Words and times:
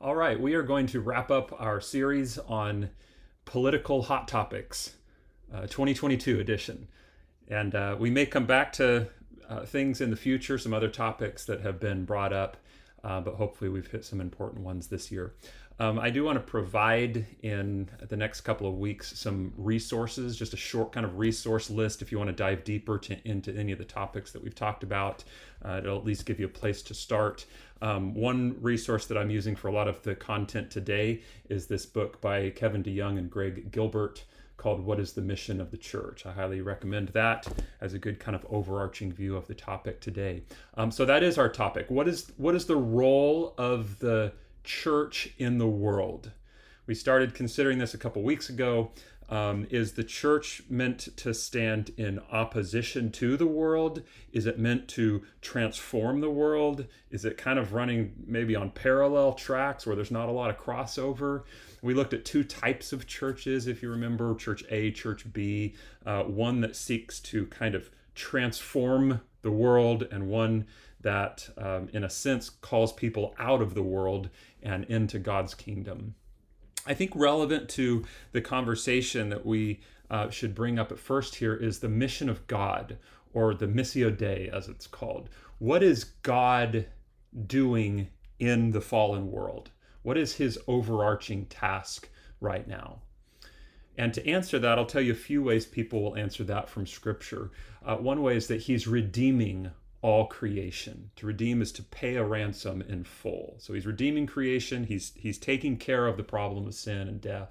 All 0.00 0.14
right, 0.14 0.38
we 0.38 0.54
are 0.54 0.62
going 0.62 0.86
to 0.88 1.00
wrap 1.00 1.28
up 1.28 1.52
our 1.60 1.80
series 1.80 2.38
on 2.38 2.90
political 3.44 4.02
hot 4.02 4.28
topics, 4.28 4.94
uh, 5.52 5.62
2022 5.62 6.38
edition. 6.38 6.86
And 7.48 7.74
uh, 7.74 7.96
we 7.98 8.08
may 8.08 8.24
come 8.24 8.46
back 8.46 8.72
to 8.74 9.08
uh, 9.48 9.64
things 9.64 10.00
in 10.00 10.10
the 10.10 10.16
future, 10.16 10.56
some 10.56 10.72
other 10.72 10.86
topics 10.86 11.44
that 11.46 11.62
have 11.62 11.80
been 11.80 12.04
brought 12.04 12.32
up, 12.32 12.58
uh, 13.02 13.20
but 13.20 13.34
hopefully 13.34 13.70
we've 13.70 13.90
hit 13.90 14.04
some 14.04 14.20
important 14.20 14.62
ones 14.62 14.86
this 14.86 15.10
year. 15.10 15.34
Um, 15.80 15.98
I 15.98 16.10
do 16.10 16.24
want 16.24 16.36
to 16.36 16.44
provide 16.44 17.24
in 17.42 17.88
the 18.08 18.16
next 18.16 18.40
couple 18.40 18.66
of 18.66 18.78
weeks 18.78 19.16
some 19.16 19.52
resources, 19.56 20.36
just 20.36 20.52
a 20.52 20.56
short 20.56 20.90
kind 20.90 21.06
of 21.06 21.18
resource 21.18 21.70
list 21.70 22.02
if 22.02 22.10
you 22.10 22.18
want 22.18 22.28
to 22.28 22.34
dive 22.34 22.64
deeper 22.64 22.98
to, 22.98 23.16
into 23.28 23.54
any 23.54 23.70
of 23.70 23.78
the 23.78 23.84
topics 23.84 24.32
that 24.32 24.42
we've 24.42 24.56
talked 24.56 24.82
about. 24.82 25.22
Uh, 25.64 25.78
it'll 25.78 25.98
at 25.98 26.04
least 26.04 26.26
give 26.26 26.40
you 26.40 26.46
a 26.46 26.48
place 26.48 26.82
to 26.82 26.94
start. 26.94 27.46
Um, 27.80 28.12
one 28.14 28.56
resource 28.60 29.06
that 29.06 29.16
I'm 29.16 29.30
using 29.30 29.54
for 29.54 29.68
a 29.68 29.72
lot 29.72 29.86
of 29.86 30.02
the 30.02 30.16
content 30.16 30.68
today 30.68 31.22
is 31.48 31.66
this 31.66 31.86
book 31.86 32.20
by 32.20 32.50
Kevin 32.50 32.82
DeYoung 32.82 33.16
and 33.16 33.30
Greg 33.30 33.70
Gilbert 33.70 34.24
called 34.56 34.84
What 34.84 34.98
is 34.98 35.12
the 35.12 35.22
Mission 35.22 35.60
of 35.60 35.70
the 35.70 35.76
Church? 35.76 36.26
I 36.26 36.32
highly 36.32 36.60
recommend 36.60 37.10
that 37.10 37.46
as 37.80 37.94
a 37.94 38.00
good 38.00 38.18
kind 38.18 38.34
of 38.34 38.44
overarching 38.50 39.12
view 39.12 39.36
of 39.36 39.46
the 39.46 39.54
topic 39.54 40.00
today. 40.00 40.42
Um, 40.74 40.90
so 40.90 41.04
that 41.04 41.22
is 41.22 41.38
our 41.38 41.48
topic. 41.48 41.88
What 41.88 42.08
is 42.08 42.32
what 42.36 42.56
is 42.56 42.66
the 42.66 42.76
role 42.76 43.54
of 43.56 43.96
the 44.00 44.32
church 44.68 45.30
in 45.38 45.56
the 45.56 45.66
world? 45.66 46.30
We 46.86 46.94
started 46.94 47.34
considering 47.34 47.78
this 47.78 47.94
a 47.94 47.98
couple 47.98 48.22
weeks 48.22 48.50
ago. 48.50 48.92
Um, 49.30 49.66
is 49.70 49.92
the 49.92 50.04
church 50.04 50.62
meant 50.70 51.08
to 51.16 51.34
stand 51.34 51.90
in 51.96 52.20
opposition 52.30 53.10
to 53.12 53.36
the 53.36 53.46
world? 53.46 54.02
Is 54.32 54.46
it 54.46 54.58
meant 54.58 54.88
to 54.88 55.22
transform 55.42 56.20
the 56.20 56.30
world? 56.30 56.86
Is 57.10 57.24
it 57.24 57.36
kind 57.36 57.58
of 57.58 57.72
running 57.72 58.12
maybe 58.26 58.56
on 58.56 58.70
parallel 58.70 59.32
tracks 59.32 59.86
where 59.86 59.96
there's 59.96 60.10
not 60.10 60.28
a 60.28 60.32
lot 60.32 60.50
of 60.50 60.58
crossover? 60.58 61.44
We 61.82 61.94
looked 61.94 62.14
at 62.14 62.24
two 62.24 62.44
types 62.44 62.92
of 62.92 63.06
churches, 63.06 63.66
if 63.66 63.82
you 63.82 63.90
remember 63.90 64.34
Church 64.34 64.64
A, 64.70 64.90
Church 64.92 65.30
B, 65.32 65.74
uh, 66.06 66.22
one 66.24 66.60
that 66.60 66.76
seeks 66.76 67.20
to 67.20 67.46
kind 67.46 67.74
of 67.74 67.90
transform 68.14 69.20
the 69.42 69.52
world, 69.52 70.06
and 70.10 70.28
one 70.28 70.66
that, 71.00 71.48
um, 71.56 71.88
in 71.92 72.04
a 72.04 72.10
sense, 72.10 72.50
calls 72.50 72.92
people 72.92 73.34
out 73.38 73.62
of 73.62 73.74
the 73.74 73.82
world 73.82 74.30
and 74.62 74.84
into 74.84 75.18
God's 75.18 75.54
kingdom. 75.54 76.14
I 76.86 76.94
think 76.94 77.12
relevant 77.14 77.68
to 77.70 78.04
the 78.32 78.40
conversation 78.40 79.28
that 79.28 79.44
we 79.44 79.80
uh, 80.10 80.30
should 80.30 80.54
bring 80.54 80.78
up 80.78 80.90
at 80.90 80.98
first 80.98 81.34
here 81.36 81.54
is 81.54 81.80
the 81.80 81.88
mission 81.88 82.28
of 82.28 82.46
God, 82.46 82.98
or 83.34 83.54
the 83.54 83.66
Missio 83.66 84.16
Dei, 84.16 84.48
as 84.52 84.68
it's 84.68 84.86
called. 84.86 85.28
What 85.58 85.82
is 85.82 86.04
God 86.04 86.86
doing 87.46 88.08
in 88.38 88.70
the 88.70 88.80
fallen 88.80 89.30
world? 89.30 89.70
What 90.02 90.16
is 90.16 90.36
his 90.36 90.58
overarching 90.66 91.46
task 91.46 92.08
right 92.40 92.66
now? 92.66 93.02
And 93.98 94.14
to 94.14 94.26
answer 94.26 94.58
that, 94.60 94.78
I'll 94.78 94.86
tell 94.86 95.02
you 95.02 95.12
a 95.12 95.16
few 95.16 95.42
ways 95.42 95.66
people 95.66 96.02
will 96.02 96.16
answer 96.16 96.44
that 96.44 96.68
from 96.70 96.86
Scripture. 96.86 97.50
Uh, 97.84 97.96
one 97.96 98.22
way 98.22 98.36
is 98.36 98.46
that 98.46 98.62
he's 98.62 98.86
redeeming 98.86 99.72
all 100.02 100.26
creation. 100.26 101.10
To 101.16 101.26
redeem 101.26 101.60
is 101.60 101.72
to 101.72 101.82
pay 101.82 102.16
a 102.16 102.24
ransom 102.24 102.82
in 102.82 103.04
full. 103.04 103.56
So 103.58 103.74
he's 103.74 103.86
redeeming 103.86 104.26
creation, 104.26 104.84
he's 104.84 105.12
he's 105.14 105.38
taking 105.38 105.76
care 105.76 106.06
of 106.06 106.16
the 106.16 106.22
problem 106.22 106.66
of 106.66 106.74
sin 106.74 107.08
and 107.08 107.20
death. 107.20 107.50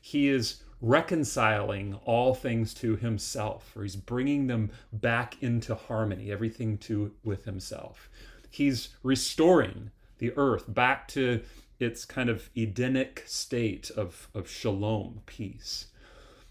He 0.00 0.28
is 0.28 0.62
reconciling 0.80 1.94
all 2.04 2.34
things 2.34 2.72
to 2.72 2.96
himself, 2.96 3.72
or 3.76 3.82
he's 3.82 3.96
bringing 3.96 4.46
them 4.46 4.70
back 4.92 5.42
into 5.42 5.74
harmony, 5.74 6.30
everything 6.30 6.78
to 6.78 7.12
with 7.24 7.44
himself. 7.44 8.08
He's 8.50 8.90
restoring 9.02 9.90
the 10.18 10.32
earth 10.36 10.64
back 10.68 11.08
to 11.08 11.42
its 11.80 12.04
kind 12.04 12.28
of 12.28 12.50
Edenic 12.56 13.24
state 13.26 13.90
of, 13.90 14.28
of 14.34 14.48
shalom, 14.48 15.22
peace. 15.26 15.86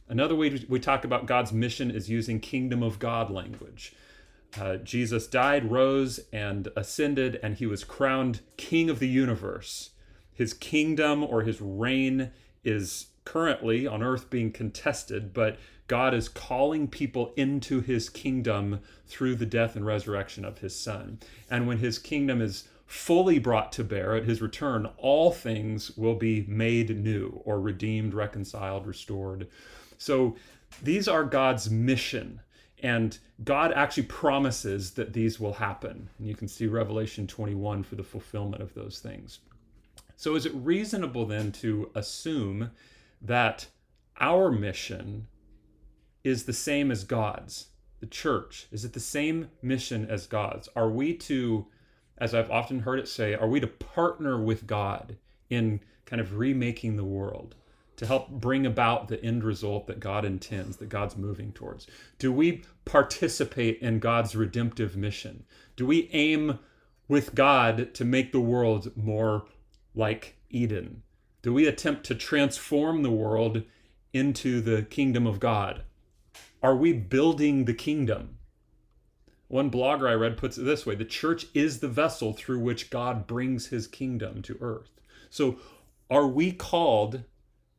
Another 0.09 0.35
way 0.35 0.65
we 0.69 0.79
talk 0.79 1.03
about 1.03 1.25
God's 1.25 1.51
mission 1.51 1.91
is 1.91 2.09
using 2.09 2.39
kingdom 2.39 2.81
of 2.81 2.99
God 2.99 3.29
language. 3.29 3.93
Uh, 4.59 4.77
Jesus 4.77 5.27
died, 5.27 5.71
rose, 5.71 6.19
and 6.31 6.69
ascended, 6.75 7.39
and 7.43 7.55
he 7.55 7.65
was 7.65 7.83
crowned 7.83 8.41
king 8.55 8.89
of 8.89 8.99
the 8.99 9.07
universe. 9.07 9.91
His 10.33 10.53
kingdom 10.53 11.23
or 11.23 11.41
his 11.41 11.61
reign 11.61 12.31
is 12.63 13.07
currently 13.25 13.85
on 13.85 14.01
earth 14.01 14.29
being 14.29 14.51
contested, 14.51 15.33
but 15.33 15.57
God 15.87 16.13
is 16.13 16.29
calling 16.29 16.87
people 16.87 17.33
into 17.35 17.81
his 17.81 18.09
kingdom 18.09 18.79
through 19.05 19.35
the 19.35 19.45
death 19.45 19.75
and 19.75 19.85
resurrection 19.85 20.43
of 20.43 20.59
his 20.59 20.75
son. 20.75 21.19
And 21.49 21.67
when 21.67 21.77
his 21.77 21.97
kingdom 21.97 22.41
is 22.41 22.67
fully 22.85 23.39
brought 23.39 23.71
to 23.73 23.83
bear 23.83 24.15
at 24.15 24.25
his 24.25 24.41
return, 24.41 24.87
all 24.97 25.31
things 25.31 25.95
will 25.97 26.15
be 26.15 26.45
made 26.47 26.97
new 26.97 27.41
or 27.45 27.59
redeemed, 27.59 28.13
reconciled, 28.13 28.87
restored. 28.87 29.47
So 29.97 30.35
these 30.81 31.07
are 31.07 31.23
God's 31.23 31.69
mission 31.69 32.41
and 32.79 33.17
God 33.43 33.71
actually 33.71 34.03
promises 34.03 34.91
that 34.91 35.13
these 35.13 35.39
will 35.39 35.53
happen. 35.53 36.09
And 36.17 36.27
you 36.27 36.35
can 36.35 36.47
see 36.47 36.67
Revelation 36.67 37.25
21 37.25 37.83
for 37.83 37.95
the 37.95 38.03
fulfillment 38.03 38.61
of 38.61 38.73
those 38.73 38.99
things. 38.99 39.39
So, 40.15 40.35
is 40.35 40.45
it 40.45 40.53
reasonable 40.55 41.25
then 41.25 41.51
to 41.53 41.91
assume 41.95 42.71
that 43.21 43.67
our 44.19 44.51
mission 44.51 45.27
is 46.23 46.45
the 46.45 46.53
same 46.53 46.91
as 46.91 47.03
God's? 47.03 47.67
The 47.99 48.07
church, 48.07 48.67
is 48.71 48.85
it 48.85 48.93
the 48.93 48.99
same 48.99 49.49
mission 49.61 50.07
as 50.09 50.27
God's? 50.27 50.69
Are 50.75 50.89
we 50.89 51.15
to, 51.15 51.67
as 52.19 52.35
I've 52.35 52.51
often 52.51 52.79
heard 52.79 52.99
it 52.99 53.07
say, 53.07 53.33
are 53.33 53.47
we 53.47 53.59
to 53.59 53.67
partner 53.67 54.39
with 54.39 54.67
God 54.67 55.17
in 55.49 55.79
kind 56.05 56.19
of 56.19 56.37
remaking 56.37 56.95
the 56.95 57.03
world? 57.03 57.55
To 57.97 58.05
help 58.05 58.29
bring 58.29 58.65
about 58.65 59.07
the 59.07 59.23
end 59.23 59.43
result 59.43 59.87
that 59.87 59.99
God 59.99 60.23
intends, 60.23 60.77
that 60.77 60.89
God's 60.89 61.17
moving 61.17 61.51
towards? 61.51 61.87
Do 62.19 62.31
we 62.31 62.63
participate 62.85 63.79
in 63.79 63.99
God's 63.99 64.35
redemptive 64.35 64.95
mission? 64.95 65.43
Do 65.75 65.85
we 65.85 66.09
aim 66.13 66.59
with 67.07 67.35
God 67.35 67.93
to 67.95 68.05
make 68.05 68.31
the 68.31 68.39
world 68.39 68.91
more 68.95 69.45
like 69.93 70.37
Eden? 70.49 71.03
Do 71.41 71.53
we 71.53 71.67
attempt 71.67 72.05
to 72.05 72.15
transform 72.15 73.03
the 73.03 73.11
world 73.11 73.63
into 74.13 74.61
the 74.61 74.83
kingdom 74.83 75.25
of 75.27 75.39
God? 75.39 75.83
Are 76.61 76.75
we 76.75 76.93
building 76.93 77.65
the 77.65 77.73
kingdom? 77.73 78.37
One 79.47 79.71
blogger 79.71 80.09
I 80.09 80.13
read 80.13 80.37
puts 80.37 80.57
it 80.57 80.63
this 80.63 80.85
way 80.85 80.95
the 80.95 81.05
church 81.05 81.47
is 81.53 81.79
the 81.79 81.87
vessel 81.87 82.33
through 82.33 82.59
which 82.59 82.89
God 82.89 83.25
brings 83.27 83.67
his 83.67 83.87
kingdom 83.87 84.41
to 84.43 84.57
earth. 84.59 84.99
So, 85.29 85.57
are 86.09 86.27
we 86.27 86.51
called 86.51 87.23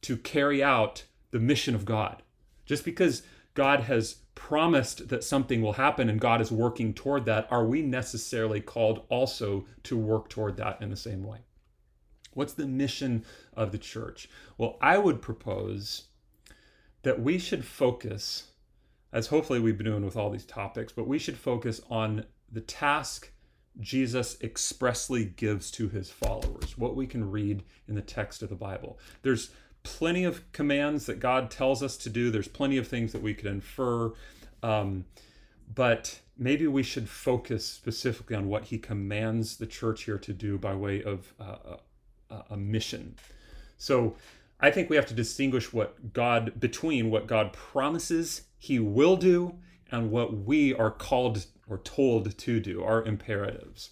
to 0.03 0.17
carry 0.17 0.63
out 0.63 1.05
the 1.31 1.39
mission 1.39 1.75
of 1.75 1.85
God. 1.85 2.23
Just 2.67 2.85
because 2.85 3.23
God 3.55 3.81
has 3.81 4.17
promised 4.35 5.09
that 5.09 5.25
something 5.25 5.61
will 5.63 5.75
happen 5.75 6.09
and 6.09 6.21
God 6.21 6.41
is 6.41 6.53
working 6.53 6.95
toward 6.95 7.25
that, 7.25 7.49
are 7.51 7.65
we 7.65 7.83
necessarily 7.83 8.61
called 8.61 9.05
also 9.09 9.67
to 9.85 9.97
work 9.97 10.29
toward 10.29 10.57
that 10.59 10.81
in 10.81 10.91
the 10.91 10.97
same 10.97 11.25
way? 11.25 11.39
What's 12.35 12.53
the 12.53 12.67
mission 12.67 13.25
of 13.55 13.73
the 13.73 13.79
church? 13.79 14.29
Well, 14.57 14.77
I 14.81 14.99
would 14.99 15.21
propose 15.21 16.05
that 17.03 17.21
we 17.21 17.39
should 17.39 17.65
focus, 17.65 18.53
as 19.13 19.27
hopefully 19.27 19.59
we've 19.59 19.77
been 19.77 19.87
doing 19.87 20.05
with 20.05 20.17
all 20.17 20.31
these 20.31 20.45
topics, 20.45 20.93
but 20.93 21.09
we 21.09 21.19
should 21.19 21.37
focus 21.37 21.81
on 21.91 22.25
the 22.51 22.61
task 22.61 23.33
Jesus 23.81 24.37
expressly 24.43 25.25
gives 25.25 25.71
to 25.73 25.89
his 25.89 26.11
followers, 26.11 26.77
what 26.77 26.97
we 26.97 27.07
can 27.07 27.31
read 27.31 27.63
in 27.87 27.95
the 27.95 28.03
text 28.03 28.43
of 28.43 28.49
the 28.49 28.57
Bible. 28.57 28.99
There's 29.23 29.51
plenty 29.83 30.25
of 30.25 30.51
commands 30.53 31.07
that 31.07 31.21
God 31.21 31.51
tells 31.51 31.83
us 31.83 31.97
to 31.99 32.11
do. 32.11 32.31
There's 32.31 32.49
plenty 32.49 32.77
of 32.77 32.87
things 32.87 33.13
that 33.13 33.23
we 33.23 33.35
could 33.35 33.47
infer. 33.47 34.13
Um, 34.63 35.05
but 35.75 36.21
maybe 36.37 36.67
we 36.67 36.83
should 36.83 37.09
focus 37.09 37.67
specifically 37.67 38.37
on 38.37 38.49
what 38.49 38.65
he 38.65 38.79
commands 38.79 39.57
the 39.57 39.67
church 39.67 40.05
here 40.05 40.19
to 40.19 40.33
do 40.33 40.59
by 40.59 40.75
way 40.75 41.03
of 41.03 41.33
uh, 41.41 41.77
a, 42.31 42.45
a 42.51 42.57
mission. 42.57 43.17
So 43.77 44.17
I 44.61 44.71
think 44.71 44.91
we 44.91 44.97
have 44.97 45.07
to 45.07 45.15
distinguish 45.15 45.73
what 45.73 46.13
God 46.13 46.59
between 46.59 47.11
what 47.11 47.27
God 47.27 47.53
promises 47.53 48.43
he 48.59 48.79
will 48.79 49.17
do 49.17 49.55
and 49.91 50.11
what 50.11 50.37
we 50.37 50.75
are 50.75 50.91
called 50.91 51.47
or 51.69 51.79
told 51.79 52.37
to 52.37 52.61
do, 52.61 52.83
our 52.83 53.05
imperatives. 53.05 53.91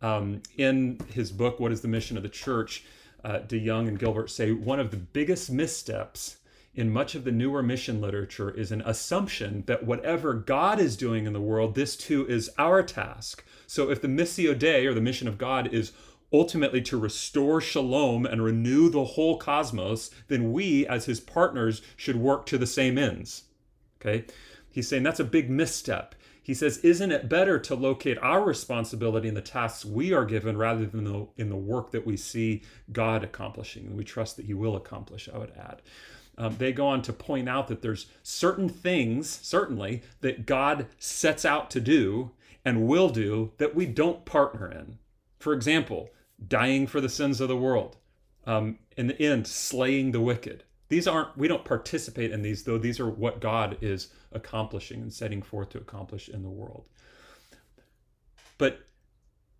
Um, 0.00 0.42
in 0.56 1.00
his 1.12 1.32
book, 1.32 1.58
What 1.58 1.72
is 1.72 1.80
the 1.80 1.88
Mission 1.88 2.16
of 2.16 2.22
the 2.22 2.28
Church? 2.28 2.84
Uh, 3.24 3.40
DeYoung 3.40 3.88
and 3.88 3.98
Gilbert 3.98 4.30
say 4.30 4.52
one 4.52 4.80
of 4.80 4.90
the 4.90 4.96
biggest 4.96 5.50
missteps 5.50 6.36
in 6.74 6.90
much 6.90 7.14
of 7.14 7.24
the 7.24 7.32
newer 7.32 7.62
mission 7.62 8.00
literature 8.00 8.50
is 8.50 8.70
an 8.70 8.82
assumption 8.82 9.64
that 9.66 9.84
whatever 9.84 10.32
God 10.34 10.78
is 10.78 10.96
doing 10.96 11.26
in 11.26 11.32
the 11.32 11.40
world, 11.40 11.74
this 11.74 11.96
too 11.96 12.26
is 12.28 12.50
our 12.56 12.82
task. 12.82 13.44
So 13.66 13.90
if 13.90 14.00
the 14.00 14.08
Missio 14.08 14.56
Dei, 14.56 14.86
or 14.86 14.94
the 14.94 15.00
mission 15.00 15.26
of 15.26 15.38
God, 15.38 15.72
is 15.74 15.92
ultimately 16.32 16.80
to 16.82 16.96
restore 16.96 17.60
shalom 17.60 18.26
and 18.26 18.44
renew 18.44 18.90
the 18.90 19.04
whole 19.04 19.38
cosmos, 19.38 20.10
then 20.28 20.52
we, 20.52 20.86
as 20.86 21.06
his 21.06 21.20
partners, 21.20 21.82
should 21.96 22.16
work 22.16 22.46
to 22.46 22.58
the 22.58 22.66
same 22.66 22.96
ends. 22.96 23.44
Okay? 24.00 24.26
He's 24.70 24.86
saying 24.86 25.02
that's 25.02 25.20
a 25.20 25.24
big 25.24 25.50
misstep. 25.50 26.14
He 26.48 26.54
says, 26.54 26.78
Isn't 26.78 27.12
it 27.12 27.28
better 27.28 27.58
to 27.58 27.74
locate 27.74 28.16
our 28.22 28.42
responsibility 28.42 29.28
in 29.28 29.34
the 29.34 29.42
tasks 29.42 29.84
we 29.84 30.14
are 30.14 30.24
given 30.24 30.56
rather 30.56 30.86
than 30.86 31.04
the, 31.04 31.26
in 31.36 31.50
the 31.50 31.56
work 31.56 31.90
that 31.90 32.06
we 32.06 32.16
see 32.16 32.62
God 32.90 33.22
accomplishing 33.22 33.84
and 33.84 33.94
we 33.94 34.02
trust 34.02 34.38
that 34.38 34.46
He 34.46 34.54
will 34.54 34.74
accomplish? 34.74 35.28
I 35.28 35.36
would 35.36 35.52
add. 35.58 35.82
Um, 36.38 36.56
they 36.56 36.72
go 36.72 36.86
on 36.86 37.02
to 37.02 37.12
point 37.12 37.50
out 37.50 37.68
that 37.68 37.82
there's 37.82 38.06
certain 38.22 38.70
things, 38.70 39.28
certainly, 39.28 40.00
that 40.22 40.46
God 40.46 40.86
sets 40.98 41.44
out 41.44 41.70
to 41.72 41.80
do 41.80 42.30
and 42.64 42.88
will 42.88 43.10
do 43.10 43.52
that 43.58 43.74
we 43.74 43.84
don't 43.84 44.24
partner 44.24 44.72
in. 44.72 44.96
For 45.38 45.52
example, 45.52 46.08
dying 46.48 46.86
for 46.86 47.02
the 47.02 47.10
sins 47.10 47.42
of 47.42 47.48
the 47.48 47.58
world, 47.58 47.98
um, 48.46 48.78
in 48.96 49.08
the 49.08 49.20
end, 49.20 49.46
slaying 49.46 50.12
the 50.12 50.22
wicked. 50.22 50.64
These 50.88 51.06
aren't, 51.06 51.36
we 51.36 51.48
don't 51.48 51.64
participate 51.64 52.30
in 52.30 52.42
these, 52.42 52.64
though 52.64 52.78
these 52.78 52.98
are 52.98 53.08
what 53.08 53.40
God 53.40 53.76
is 53.80 54.08
accomplishing 54.32 55.02
and 55.02 55.12
setting 55.12 55.42
forth 55.42 55.70
to 55.70 55.78
accomplish 55.78 56.28
in 56.28 56.42
the 56.42 56.48
world. 56.48 56.84
But 58.56 58.80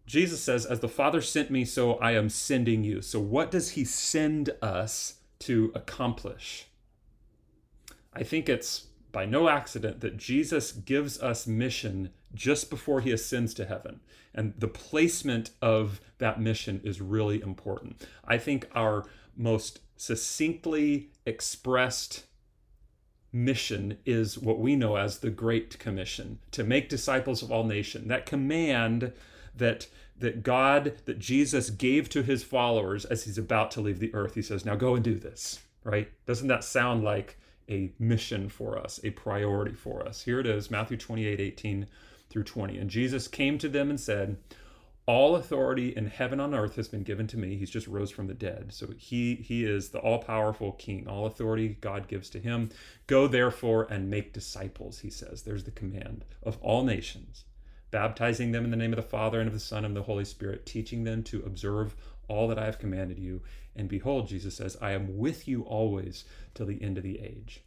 Jesus 0.06 0.40
says, 0.40 0.64
As 0.64 0.80
the 0.80 0.88
Father 0.88 1.20
sent 1.20 1.50
me, 1.50 1.64
so 1.64 1.94
I 1.94 2.12
am 2.12 2.30
sending 2.30 2.82
you. 2.82 3.02
So, 3.02 3.20
what 3.20 3.50
does 3.50 3.70
He 3.70 3.84
send 3.84 4.50
us 4.62 5.16
to 5.40 5.70
accomplish? 5.74 6.66
I 8.14 8.22
think 8.22 8.48
it's 8.48 8.88
by 9.12 9.26
no 9.26 9.48
accident 9.48 10.00
that 10.00 10.16
Jesus 10.16 10.72
gives 10.72 11.20
us 11.20 11.46
mission 11.46 12.10
just 12.34 12.68
before 12.70 13.00
he 13.00 13.10
ascends 13.10 13.54
to 13.54 13.64
heaven. 13.64 14.00
And 14.34 14.54
the 14.58 14.68
placement 14.68 15.50
of 15.62 16.00
that 16.18 16.40
mission 16.40 16.80
is 16.84 17.00
really 17.00 17.40
important. 17.40 18.06
I 18.24 18.38
think 18.38 18.68
our 18.74 19.06
most 19.36 19.80
succinctly 19.98 21.10
expressed 21.26 22.24
mission 23.32 23.98
is 24.06 24.38
what 24.38 24.58
we 24.58 24.74
know 24.74 24.96
as 24.96 25.18
the 25.18 25.28
great 25.28 25.78
commission 25.78 26.38
to 26.52 26.64
make 26.64 26.88
disciples 26.88 27.42
of 27.42 27.52
all 27.52 27.64
nations. 27.64 28.08
That 28.08 28.24
command 28.24 29.12
that 29.54 29.88
that 30.16 30.42
god 30.42 30.94
that 31.04 31.18
jesus 31.18 31.70
gave 31.70 32.08
to 32.08 32.22
his 32.22 32.42
followers 32.42 33.04
as 33.04 33.24
he's 33.24 33.38
about 33.38 33.70
to 33.72 33.80
leave 33.80 33.98
the 33.98 34.14
earth. 34.14 34.34
He 34.34 34.42
says 34.42 34.64
now 34.64 34.76
go 34.76 34.94
and 34.94 35.04
do 35.04 35.16
this 35.16 35.60
right? 35.84 36.10
Doesn't 36.26 36.48
that 36.48 36.64
sound 36.64 37.02
like 37.02 37.38
a 37.70 37.92
mission 37.98 38.48
for 38.48 38.78
us 38.78 39.00
a 39.04 39.10
priority 39.10 39.74
for 39.74 40.06
us? 40.06 40.22
Here 40.22 40.40
it 40.40 40.46
is 40.46 40.70
matthew 40.70 40.96
28 40.96 41.40
18 41.40 41.86
through 42.30 42.44
20 42.44 42.78
and 42.78 42.90
jesus 42.90 43.26
came 43.26 43.58
to 43.58 43.68
them 43.68 43.90
and 43.90 43.98
said 43.98 44.36
all 45.08 45.36
authority 45.36 45.96
in 45.96 46.06
heaven 46.06 46.38
on 46.38 46.54
earth 46.54 46.76
has 46.76 46.86
been 46.86 47.02
given 47.02 47.26
to 47.28 47.38
me. 47.38 47.56
He's 47.56 47.70
just 47.70 47.88
rose 47.88 48.10
from 48.10 48.26
the 48.26 48.34
dead. 48.34 48.74
So 48.74 48.88
he 48.94 49.36
he 49.36 49.64
is 49.64 49.88
the 49.88 50.00
all-powerful 50.00 50.72
king. 50.72 51.08
All 51.08 51.24
authority 51.24 51.78
god 51.80 52.08
gives 52.08 52.28
to 52.30 52.38
him. 52.38 52.68
Go 53.06 53.26
therefore 53.26 53.86
and 53.90 54.10
make 54.10 54.34
disciples 54.34 54.98
he 54.98 55.08
says. 55.08 55.42
There's 55.42 55.64
the 55.64 55.70
command 55.70 56.26
of 56.42 56.58
all 56.60 56.84
nations 56.84 57.46
baptizing 57.90 58.52
them 58.52 58.64
in 58.64 58.70
the 58.70 58.76
name 58.76 58.92
of 58.92 58.98
the 58.98 59.02
father 59.02 59.40
and 59.40 59.48
of 59.48 59.54
the 59.54 59.60
son 59.60 59.82
and 59.82 59.96
of 59.96 60.02
the 60.02 60.06
holy 60.12 60.26
spirit 60.26 60.66
teaching 60.66 61.04
them 61.04 61.22
to 61.22 61.42
observe 61.46 61.96
all 62.28 62.46
that 62.46 62.58
i 62.58 62.66
have 62.66 62.78
commanded 62.78 63.18
you. 63.18 63.40
And 63.74 63.88
behold 63.88 64.28
jesus 64.28 64.56
says 64.56 64.76
i 64.82 64.92
am 64.92 65.16
with 65.16 65.48
you 65.48 65.62
always 65.62 66.26
till 66.52 66.66
the 66.66 66.82
end 66.82 66.98
of 66.98 67.04
the 67.04 67.18
age 67.20 67.62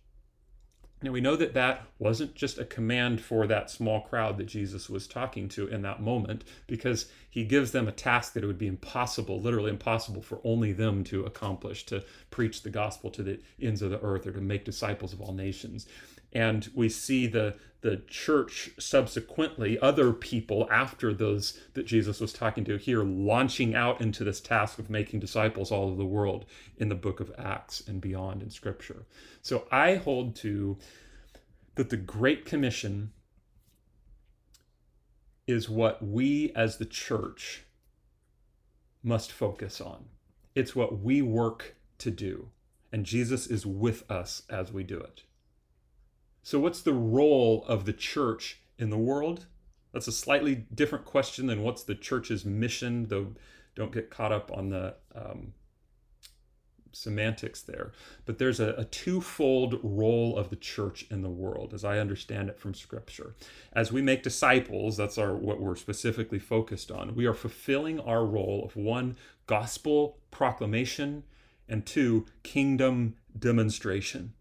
now, 1.03 1.12
we 1.12 1.21
know 1.21 1.36
that 1.36 1.56
that 1.56 1.88
wasn't 1.98 2.36
just 2.36 2.59
a 2.59 2.65
command 2.65 3.21
for 3.21 3.48
that 3.48 3.71
small 3.71 4.01
crowd 4.01 4.38
that 4.38 4.45
Jesus 4.45 4.88
was 4.89 5.07
talking 5.07 5.50
to 5.50 5.68
in 5.68 5.81
that 5.81 6.01
moment, 6.01 6.44
because 6.68 7.07
he 7.30 7.44
gives 7.44 7.71
them 7.71 7.88
a 7.88 7.92
task 7.92 8.33
that 8.33 8.44
it 8.44 8.48
would 8.48 8.59
be 8.59 8.68
impossible, 8.68 9.42
literally 9.42 9.71
impossible, 9.71 10.21
for 10.21 10.39
only 10.44 10.74
them 10.74 11.03
to 11.06 11.25
accomplish 11.25 11.86
to 11.88 12.03
preach 12.30 12.62
the 12.62 12.69
gospel 12.69 13.09
to 13.09 13.24
the 13.24 13.39
ends 13.59 13.81
of 13.81 13.89
the 13.89 14.01
earth 14.01 14.27
or 14.27 14.31
to 14.31 14.42
make 14.42 14.63
disciples 14.63 15.12
of 15.12 15.21
all 15.21 15.33
nations. 15.33 15.88
And 16.33 16.69
we 16.74 16.88
see 16.89 17.28
the, 17.28 17.56
the 17.81 18.04
church 18.07 18.72
subsequently, 18.80 19.78
other 19.80 20.13
people 20.13 20.68
after 20.72 21.13
those 21.13 21.60
that 21.74 21.86
Jesus 21.86 22.19
was 22.19 22.31
talking 22.31 22.63
to 22.66 22.78
here, 22.78 23.04
launching 23.04 23.75
out 23.75 24.01
into 24.01 24.24
this 24.24 24.39
task 24.39 24.80
of 24.80 24.89
making 24.89 25.19
disciples 25.19 25.72
all 25.72 25.88
over 25.88 25.98
the 25.98 26.06
world 26.06 26.45
in 26.78 26.89
the 26.89 26.95
book 26.95 27.19
of 27.19 27.31
Acts 27.38 27.81
and 27.86 28.00
beyond 28.00 28.42
in 28.42 28.50
Scripture. 28.50 29.06
So 29.42 29.68
I 29.72 29.95
hold 29.95 30.36
to 30.38 30.78
that 31.75 31.89
the 31.89 31.98
Great 31.98 32.45
Commission 32.45 33.12
is 35.48 35.69
what 35.69 36.06
we 36.06 36.51
as 36.56 36.78
the 36.78 36.86
church 36.86 37.63
must 39.04 39.31
focus 39.31 39.81
on. 39.81 40.06
It's 40.56 40.75
what 40.75 41.00
we 41.00 41.22
work 41.22 41.75
to 41.98 42.12
do. 42.12 42.50
And 42.92 43.06
Jesus 43.06 43.48
is 43.48 43.66
with 43.66 44.10
us 44.12 44.44
as 44.50 44.72
we 44.72 44.83
do 44.83 45.00
it. 45.00 45.24
So, 46.43 46.59
what's 46.59 46.81
the 46.81 46.93
role 46.93 47.65
of 47.67 47.85
the 47.85 47.93
church 47.93 48.61
in 48.77 48.89
the 48.89 48.97
world? 48.97 49.45
That's 49.93 50.07
a 50.07 50.11
slightly 50.11 50.65
different 50.73 51.05
question 51.05 51.47
than 51.47 51.63
what's 51.63 51.83
the 51.83 51.95
church's 51.95 52.45
mission, 52.45 53.07
though 53.07 53.33
don't 53.75 53.91
get 53.91 54.09
caught 54.09 54.31
up 54.31 54.51
on 54.55 54.69
the 54.69 54.95
um, 55.15 55.53
semantics 56.91 57.61
there. 57.61 57.91
But 58.25 58.38
there's 58.38 58.59
a, 58.59 58.73
a, 58.73 58.85
twofold 58.85 59.79
role 59.81 60.38
of 60.38 60.49
the 60.49 60.55
church 60.55 61.05
in 61.09 61.21
the 61.21 61.29
world, 61.29 61.73
as 61.73 61.85
I 61.85 61.99
understand 61.99 62.49
it 62.49 62.59
from 62.59 62.73
Scripture. 62.73 63.35
As 63.73 63.91
we 63.91 64.01
make 64.01 64.23
disciples, 64.23 64.97
that's 64.97 65.17
our 65.17 65.35
what 65.35 65.61
we're 65.61 65.75
specifically 65.75 66.39
focused 66.39 66.91
on. 66.91 67.15
We 67.15 67.25
are 67.25 67.33
fulfilling 67.33 67.99
our 67.99 68.25
role 68.25 68.63
of 68.65 68.75
one, 68.75 69.17
gospel 69.47 70.19
proclamation, 70.31 71.23
and 71.67 71.85
two, 71.85 72.25
kingdom 72.44 73.15
demonstration. 73.37 74.33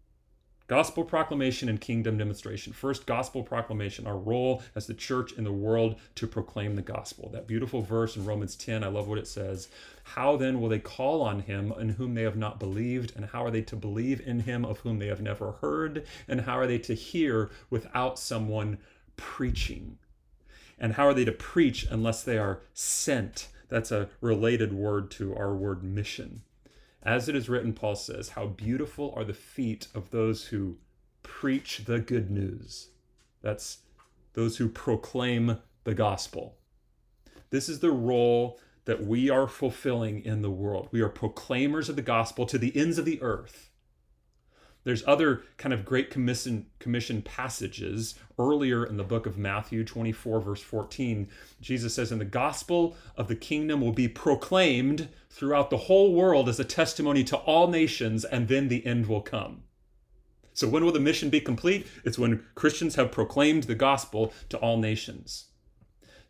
Gospel 0.71 1.03
proclamation 1.03 1.67
and 1.67 1.81
kingdom 1.81 2.17
demonstration. 2.17 2.71
First, 2.71 3.05
gospel 3.05 3.43
proclamation, 3.43 4.07
our 4.07 4.17
role 4.17 4.63
as 4.73 4.87
the 4.87 4.93
church 4.93 5.33
in 5.33 5.43
the 5.43 5.51
world 5.51 5.99
to 6.15 6.25
proclaim 6.25 6.77
the 6.77 6.81
gospel. 6.81 7.27
That 7.27 7.45
beautiful 7.45 7.81
verse 7.81 8.15
in 8.15 8.23
Romans 8.23 8.55
10, 8.55 8.81
I 8.81 8.87
love 8.87 9.09
what 9.09 9.17
it 9.17 9.27
says. 9.27 9.67
How 10.15 10.37
then 10.37 10.61
will 10.61 10.69
they 10.69 10.79
call 10.79 11.23
on 11.23 11.41
him 11.41 11.73
in 11.77 11.89
whom 11.89 12.13
they 12.13 12.21
have 12.21 12.37
not 12.37 12.57
believed? 12.57 13.11
And 13.17 13.25
how 13.25 13.43
are 13.43 13.51
they 13.51 13.63
to 13.63 13.75
believe 13.75 14.25
in 14.25 14.39
him 14.39 14.63
of 14.63 14.79
whom 14.79 14.99
they 14.99 15.07
have 15.07 15.21
never 15.21 15.51
heard? 15.59 16.05
And 16.29 16.39
how 16.39 16.57
are 16.57 16.67
they 16.67 16.79
to 16.79 16.93
hear 16.93 17.49
without 17.69 18.17
someone 18.17 18.77
preaching? 19.17 19.97
And 20.79 20.93
how 20.93 21.05
are 21.05 21.13
they 21.13 21.25
to 21.25 21.33
preach 21.33 21.85
unless 21.91 22.23
they 22.23 22.37
are 22.37 22.61
sent? 22.73 23.49
That's 23.67 23.91
a 23.91 24.07
related 24.21 24.71
word 24.71 25.11
to 25.11 25.35
our 25.35 25.53
word 25.53 25.83
mission. 25.83 26.43
As 27.03 27.27
it 27.27 27.35
is 27.35 27.49
written, 27.49 27.73
Paul 27.73 27.95
says, 27.95 28.29
How 28.29 28.45
beautiful 28.45 29.13
are 29.15 29.23
the 29.23 29.33
feet 29.33 29.87
of 29.95 30.11
those 30.11 30.45
who 30.45 30.77
preach 31.23 31.85
the 31.85 31.99
good 31.99 32.29
news. 32.29 32.89
That's 33.41 33.79
those 34.33 34.57
who 34.57 34.69
proclaim 34.69 35.57
the 35.83 35.95
gospel. 35.95 36.57
This 37.49 37.67
is 37.67 37.79
the 37.79 37.91
role 37.91 38.59
that 38.85 39.03
we 39.05 39.29
are 39.29 39.47
fulfilling 39.47 40.23
in 40.23 40.41
the 40.41 40.51
world. 40.51 40.89
We 40.91 41.01
are 41.01 41.09
proclaimers 41.09 41.89
of 41.89 41.95
the 41.95 42.01
gospel 42.01 42.45
to 42.45 42.57
the 42.57 42.75
ends 42.75 42.97
of 42.97 43.05
the 43.05 43.21
earth. 43.21 43.70
There's 44.83 45.03
other 45.05 45.43
kind 45.57 45.73
of 45.73 45.85
great 45.85 46.09
commission, 46.09 46.65
commission 46.79 47.21
passages 47.21 48.15
earlier 48.39 48.83
in 48.83 48.97
the 48.97 49.03
book 49.03 49.27
of 49.27 49.37
Matthew 49.37 49.83
24, 49.83 50.41
verse 50.41 50.61
14. 50.61 51.29
Jesus 51.61 51.93
says, 51.93 52.11
And 52.11 52.19
the 52.19 52.25
gospel 52.25 52.95
of 53.15 53.27
the 53.27 53.35
kingdom 53.35 53.81
will 53.81 53.91
be 53.91 54.07
proclaimed 54.07 55.09
throughout 55.29 55.69
the 55.69 55.77
whole 55.77 56.13
world 56.13 56.49
as 56.49 56.59
a 56.59 56.65
testimony 56.65 57.23
to 57.25 57.37
all 57.37 57.67
nations, 57.67 58.25
and 58.25 58.47
then 58.47 58.69
the 58.69 58.85
end 58.85 59.05
will 59.05 59.21
come. 59.21 59.63
So, 60.53 60.67
when 60.67 60.83
will 60.83 60.91
the 60.91 60.99
mission 60.99 61.29
be 61.29 61.39
complete? 61.39 61.87
It's 62.03 62.19
when 62.19 62.43
Christians 62.55 62.95
have 62.95 63.11
proclaimed 63.11 63.63
the 63.63 63.75
gospel 63.75 64.33
to 64.49 64.57
all 64.57 64.77
nations. 64.77 65.45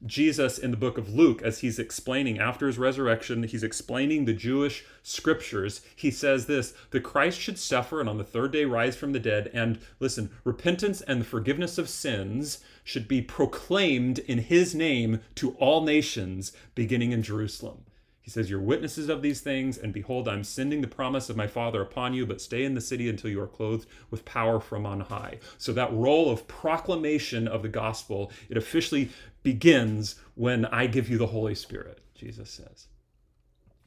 Jesus 0.05 0.57
in 0.57 0.71
the 0.71 0.77
book 0.77 0.97
of 0.97 1.13
Luke, 1.13 1.41
as 1.43 1.59
he's 1.59 1.77
explaining 1.77 2.39
after 2.39 2.65
his 2.65 2.79
resurrection, 2.79 3.43
he's 3.43 3.63
explaining 3.63 4.25
the 4.25 4.33
Jewish 4.33 4.83
scriptures. 5.03 5.81
He 5.95 6.09
says 6.09 6.47
this 6.47 6.73
the 6.89 6.99
Christ 6.99 7.39
should 7.39 7.59
suffer 7.59 7.99
and 7.99 8.09
on 8.09 8.17
the 8.17 8.23
third 8.23 8.51
day 8.51 8.65
rise 8.65 8.95
from 8.95 9.13
the 9.13 9.19
dead. 9.19 9.51
And 9.53 9.79
listen, 9.99 10.31
repentance 10.43 11.01
and 11.01 11.21
the 11.21 11.25
forgiveness 11.25 11.77
of 11.77 11.89
sins 11.89 12.59
should 12.83 13.07
be 13.07 13.21
proclaimed 13.21 14.19
in 14.19 14.39
his 14.39 14.73
name 14.73 15.19
to 15.35 15.51
all 15.59 15.83
nations, 15.83 16.51
beginning 16.73 17.11
in 17.11 17.21
Jerusalem. 17.21 17.85
He 18.21 18.29
says, 18.29 18.49
You're 18.51 18.61
witnesses 18.61 19.09
of 19.09 19.23
these 19.23 19.41
things, 19.41 19.79
and 19.79 19.91
behold, 19.91 20.27
I'm 20.27 20.43
sending 20.43 20.81
the 20.81 20.87
promise 20.87 21.29
of 21.29 21.35
my 21.35 21.47
Father 21.47 21.81
upon 21.81 22.13
you, 22.13 22.25
but 22.27 22.39
stay 22.39 22.63
in 22.63 22.75
the 22.75 22.81
city 22.81 23.09
until 23.09 23.31
you 23.31 23.41
are 23.41 23.47
clothed 23.47 23.87
with 24.11 24.25
power 24.25 24.59
from 24.59 24.85
on 24.85 24.99
high. 24.99 25.39
So, 25.57 25.73
that 25.73 25.91
role 25.91 26.29
of 26.29 26.47
proclamation 26.47 27.47
of 27.47 27.63
the 27.63 27.69
gospel, 27.69 28.31
it 28.47 28.57
officially 28.57 29.09
begins 29.43 30.15
when 30.35 30.65
I 30.65 30.87
give 30.87 31.09
you 31.09 31.17
the 31.17 31.27
Holy 31.27 31.55
Spirit, 31.55 31.99
Jesus 32.15 32.49
says. 32.49 32.87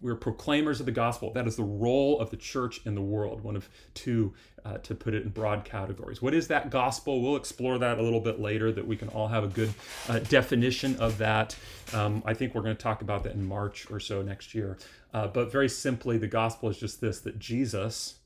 We're 0.00 0.16
proclaimers 0.16 0.80
of 0.80 0.86
the 0.86 0.92
gospel. 0.92 1.32
That 1.32 1.46
is 1.46 1.56
the 1.56 1.62
role 1.62 2.20
of 2.20 2.30
the 2.30 2.36
church 2.36 2.80
in 2.84 2.94
the 2.94 3.00
world, 3.00 3.42
one 3.42 3.56
of 3.56 3.70
two, 3.94 4.34
uh, 4.64 4.78
to 4.78 4.94
put 4.94 5.14
it 5.14 5.22
in 5.22 5.30
broad 5.30 5.64
categories. 5.64 6.20
What 6.20 6.34
is 6.34 6.48
that 6.48 6.68
gospel? 6.70 7.22
We'll 7.22 7.36
explore 7.36 7.78
that 7.78 7.98
a 7.98 8.02
little 8.02 8.20
bit 8.20 8.38
later, 8.38 8.70
that 8.72 8.86
we 8.86 8.96
can 8.96 9.08
all 9.08 9.28
have 9.28 9.44
a 9.44 9.48
good 9.48 9.72
uh, 10.08 10.18
definition 10.18 10.96
of 10.96 11.16
that. 11.18 11.56
Um, 11.94 12.22
I 12.26 12.34
think 12.34 12.54
we're 12.54 12.62
going 12.62 12.76
to 12.76 12.82
talk 12.82 13.00
about 13.00 13.24
that 13.24 13.34
in 13.34 13.46
March 13.46 13.90
or 13.90 13.98
so 13.98 14.20
next 14.20 14.54
year. 14.54 14.76
Uh, 15.14 15.28
but 15.28 15.50
very 15.50 15.70
simply, 15.70 16.18
the 16.18 16.28
gospel 16.28 16.68
is 16.68 16.76
just 16.78 17.00
this 17.00 17.20
that 17.20 17.38
Jesus 17.38 18.16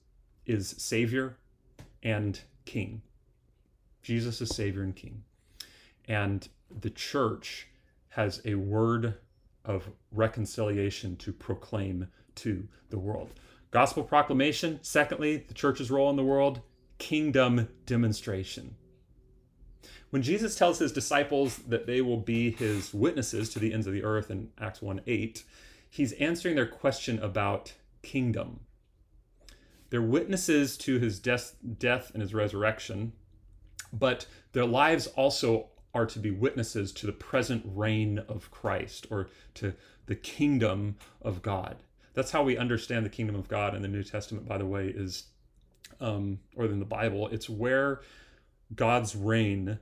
is 0.46 0.74
Savior 0.78 1.36
and 2.02 2.40
King. 2.64 3.02
Jesus 4.02 4.40
is 4.40 4.48
Savior 4.48 4.82
and 4.82 4.96
King. 4.96 5.22
and 6.08 6.48
the 6.70 6.90
church 6.90 7.68
has 8.10 8.40
a 8.44 8.54
word 8.54 9.14
of 9.64 9.90
reconciliation 10.12 11.16
to 11.16 11.32
proclaim 11.32 12.08
to 12.36 12.66
the 12.90 12.98
world. 12.98 13.30
Gospel 13.70 14.02
proclamation, 14.02 14.78
secondly, 14.82 15.36
the 15.36 15.54
church's 15.54 15.90
role 15.90 16.08
in 16.08 16.16
the 16.16 16.24
world, 16.24 16.62
kingdom 16.98 17.68
demonstration. 17.84 18.74
When 20.10 20.22
Jesus 20.22 20.56
tells 20.56 20.78
his 20.78 20.90
disciples 20.90 21.58
that 21.68 21.86
they 21.86 22.00
will 22.00 22.16
be 22.16 22.50
his 22.50 22.94
witnesses 22.94 23.50
to 23.50 23.58
the 23.58 23.74
ends 23.74 23.86
of 23.86 23.92
the 23.92 24.04
earth 24.04 24.30
in 24.30 24.50
Acts 24.58 24.80
1 24.80 25.02
8, 25.06 25.44
he's 25.90 26.12
answering 26.12 26.54
their 26.54 26.66
question 26.66 27.18
about 27.18 27.74
kingdom. 28.02 28.60
They're 29.90 30.00
witnesses 30.00 30.78
to 30.78 30.98
his 30.98 31.18
death, 31.18 31.56
death 31.78 32.10
and 32.12 32.22
his 32.22 32.34
resurrection, 32.34 33.12
but 33.92 34.26
their 34.52 34.66
lives 34.66 35.06
also 35.08 35.68
are 35.98 36.06
to 36.06 36.20
be 36.20 36.30
witnesses 36.30 36.92
to 36.92 37.06
the 37.06 37.12
present 37.12 37.64
reign 37.66 38.20
of 38.28 38.52
Christ 38.52 39.08
or 39.10 39.28
to 39.54 39.74
the 40.06 40.14
kingdom 40.14 40.96
of 41.20 41.42
God. 41.42 41.82
That's 42.14 42.30
how 42.30 42.44
we 42.44 42.56
understand 42.56 43.04
the 43.04 43.10
kingdom 43.10 43.34
of 43.34 43.48
God 43.48 43.74
in 43.74 43.82
the 43.82 43.88
New 43.88 44.04
Testament, 44.04 44.46
by 44.46 44.58
the 44.58 44.66
way, 44.66 44.86
is, 44.86 45.24
um, 46.00 46.38
or 46.56 46.66
in 46.66 46.78
the 46.78 46.84
Bible, 46.84 47.26
it's 47.28 47.50
where 47.50 48.00
God's 48.72 49.16
reign 49.16 49.80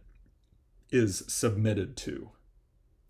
is 0.90 1.23
submitted 1.28 1.99
to. 1.99 2.30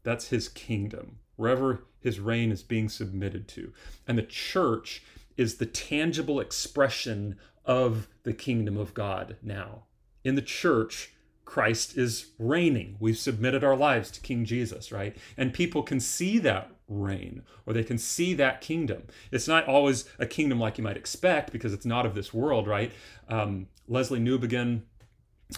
That's 0.03 0.29
his 0.29 0.49
kingdom, 0.49 1.21
wherever 1.37 1.85
his 2.01 2.19
reign 2.19 2.51
is 2.51 2.65
being 2.65 2.89
submitted 2.89 3.47
to. 3.49 3.73
And 4.09 4.19
the 4.19 4.23
church 4.23 5.05
is 5.37 5.57
the 5.57 5.67
tangible 5.67 6.41
expression 6.41 7.37
of 7.65 8.09
the 8.25 8.33
kingdom 8.33 8.77
of 8.77 8.95
God 8.95 9.37
now. 9.43 9.85
In 10.25 10.35
the 10.35 10.43
church, 10.43 11.13
Christ 11.47 11.97
is 11.97 12.33
reigning. 12.39 12.97
We've 13.01 13.17
submitted 13.17 13.65
our 13.65 13.77
lives 13.77 14.11
to 14.11 14.21
King 14.21 14.45
Jesus, 14.45 14.93
right? 14.93 15.17
And 15.39 15.55
people 15.55 15.83
can 15.83 16.01
see 16.01 16.39
that 16.41 16.71
reign 16.89 17.43
or 17.65 17.73
they 17.73 17.85
can 17.85 17.99
see 17.99 18.35
that 18.35 18.61
kingdom. 18.61 19.05
It's 19.31 19.49
not 19.49 19.67
always 19.67 20.05
a 20.19 20.27
kingdom 20.27 20.61
like 20.61 20.77
you 20.77 20.85
might 20.85 20.97
expect 20.97 21.53
because 21.53 21.73
it's 21.73 21.87
not 21.87 22.05
of 22.05 22.15
this 22.15 22.35
world, 22.35 22.67
right? 22.67 22.93
Um, 23.29 23.69
Lesslie 23.89 24.21
Newbigin 24.21 24.83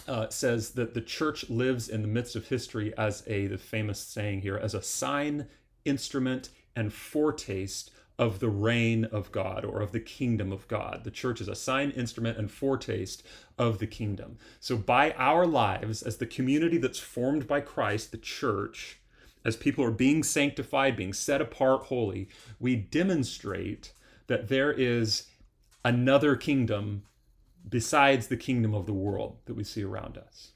uh, 0.07 0.29
says 0.29 0.71
that 0.71 0.93
the 0.93 1.01
church 1.01 1.49
lives 1.49 1.89
in 1.89 2.03
the 2.03 2.07
midst 2.07 2.35
of 2.35 2.47
history 2.47 2.93
as 2.97 3.23
a, 3.27 3.47
the 3.47 3.57
famous 3.57 3.99
saying 3.99 4.41
here, 4.41 4.57
as 4.57 4.75
a 4.75 4.81
sign, 4.81 5.47
instrument, 5.85 6.49
and 6.75 6.93
foretaste 6.93 7.91
of 8.19 8.39
the 8.39 8.49
reign 8.49 9.05
of 9.05 9.31
God 9.31 9.63
or 9.63 9.81
of 9.81 9.93
the 9.93 9.99
kingdom 10.01 10.51
of 10.51 10.67
God. 10.67 11.05
The 11.05 11.09
church 11.09 11.39
is 11.39 11.47
a 11.47 11.55
sign, 11.55 11.89
instrument, 11.91 12.37
and 12.37 12.51
foretaste 12.51 13.23
of 13.57 13.79
the 13.79 13.87
kingdom. 13.87 14.37
So, 14.59 14.75
by 14.75 15.13
our 15.13 15.47
lives, 15.47 16.03
as 16.03 16.17
the 16.17 16.25
community 16.25 16.77
that's 16.77 16.99
formed 16.99 17.47
by 17.47 17.61
Christ, 17.61 18.11
the 18.11 18.17
church, 18.17 18.99
as 19.45 19.55
people 19.55 19.85
are 19.85 19.91
being 19.91 20.21
sanctified, 20.21 20.97
being 20.97 21.13
set 21.13 21.41
apart 21.41 21.83
holy, 21.83 22.27
we 22.59 22.75
demonstrate 22.75 23.93
that 24.27 24.49
there 24.49 24.71
is 24.71 25.27
another 25.85 26.35
kingdom 26.35 27.03
besides 27.67 28.27
the 28.27 28.37
kingdom 28.37 28.73
of 28.73 28.85
the 28.85 28.93
world 28.93 29.37
that 29.45 29.55
we 29.55 29.63
see 29.63 29.83
around 29.83 30.17
us. 30.17 30.51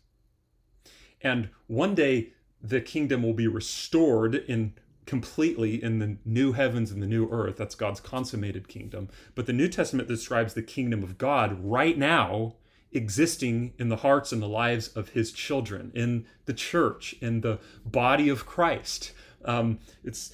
And 1.21 1.49
one 1.67 1.95
day, 1.95 2.33
the 2.61 2.81
kingdom 2.81 3.23
will 3.23 3.33
be 3.33 3.47
restored 3.47 4.35
in 4.35 4.73
completely 5.05 5.81
in 5.81 5.99
the 5.99 6.17
new 6.25 6.53
heavens 6.53 6.91
and 6.91 7.01
the 7.01 7.07
new 7.07 7.29
earth. 7.29 7.57
That's 7.57 7.75
God's 7.75 7.99
consummated 7.99 8.67
kingdom. 8.67 9.09
But 9.35 9.45
the 9.45 9.53
New 9.53 9.67
Testament 9.67 10.07
describes 10.07 10.53
the 10.53 10.61
kingdom 10.61 11.03
of 11.03 11.17
God 11.17 11.57
right 11.63 11.97
now 11.97 12.55
existing 12.91 13.73
in 13.79 13.89
the 13.89 13.97
hearts 13.97 14.31
and 14.31 14.41
the 14.41 14.47
lives 14.47 14.87
of 14.89 15.09
his 15.09 15.31
children, 15.31 15.91
in 15.95 16.25
the 16.45 16.53
church, 16.53 17.15
in 17.21 17.41
the 17.41 17.59
body 17.85 18.29
of 18.29 18.45
Christ. 18.45 19.11
Um, 19.43 19.79
it's 20.03 20.31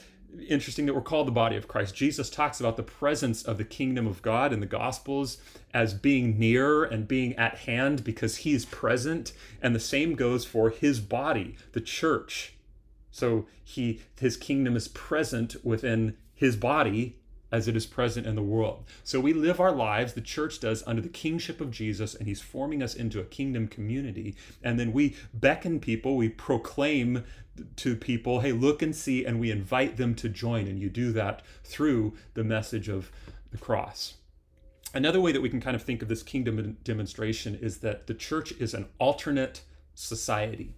interesting 0.48 0.86
that 0.86 0.94
we're 0.94 1.02
called 1.02 1.28
the 1.28 1.32
body 1.32 1.56
of 1.56 1.68
Christ. 1.68 1.96
Jesus 1.96 2.30
talks 2.30 2.60
about 2.60 2.78
the 2.78 2.84
presence 2.84 3.44
of 3.44 3.58
the 3.58 3.64
kingdom 3.64 4.06
of 4.06 4.22
God 4.22 4.54
in 4.54 4.60
the 4.60 4.66
Gospels 4.66 5.38
as 5.74 5.94
being 5.94 6.38
near 6.38 6.84
and 6.84 7.08
being 7.08 7.36
at 7.36 7.60
hand 7.60 8.04
because 8.04 8.38
he's 8.38 8.66
present. 8.66 9.34
And 9.62 9.74
the 9.74 9.80
same 9.80 10.16
goes 10.16 10.46
for 10.46 10.70
his 10.70 11.00
body, 11.00 11.56
the 11.72 11.82
church. 11.82 12.54
So 13.12 13.48
he 13.64 14.02
his 14.20 14.38
kingdom 14.38 14.76
is 14.76 14.88
present 14.88 15.56
within 15.64 16.18
his 16.34 16.56
body 16.56 17.18
as 17.52 17.68
it 17.68 17.76
is 17.76 17.86
present 17.86 18.28
in 18.28 18.36
the 18.36 18.44
world. 18.44 18.86
So 19.04 19.20
we 19.20 19.34
live 19.34 19.60
our 19.60 19.72
lives, 19.72 20.14
the 20.14 20.22
church 20.22 20.60
does, 20.60 20.84
under 20.86 21.02
the 21.02 21.10
kingship 21.10 21.60
of 21.60 21.72
Jesus, 21.72 22.14
and 22.14 22.28
he's 22.28 22.42
forming 22.42 22.84
us 22.84 22.94
into 22.94 23.20
a 23.20 23.26
kingdom 23.26 23.68
community. 23.68 24.36
And 24.64 24.80
then 24.80 24.94
we 24.94 25.16
beckon 25.34 25.80
people, 25.80 26.16
we 26.16 26.30
proclaim 26.30 27.24
to 27.78 27.96
people, 27.96 28.42
hey, 28.42 28.52
look 28.52 28.82
and 28.82 28.96
see, 28.96 29.26
and 29.26 29.40
we 29.40 29.52
invite 29.52 29.98
them 29.98 30.16
to 30.16 30.30
join. 30.30 30.68
And 30.68 30.80
you 30.80 30.90
do 30.90 31.12
that 31.14 31.42
through 31.64 32.14
the 32.36 32.44
message 32.44 32.88
of 32.88 33.12
the 33.52 33.58
cross. 33.58 34.16
Another 34.94 35.20
way 35.20 35.32
that 35.32 35.42
we 35.42 35.50
can 35.50 35.62
kind 35.62 35.76
of 35.76 35.84
think 35.84 36.02
of 36.02 36.08
this 36.08 36.24
kingdom 36.24 36.78
demonstration 36.84 37.56
is 37.56 37.80
that 37.80 38.08
the 38.08 38.14
church 38.14 38.52
is 38.54 38.74
an 38.74 38.88
alternate 39.00 39.62
society. 39.94 40.76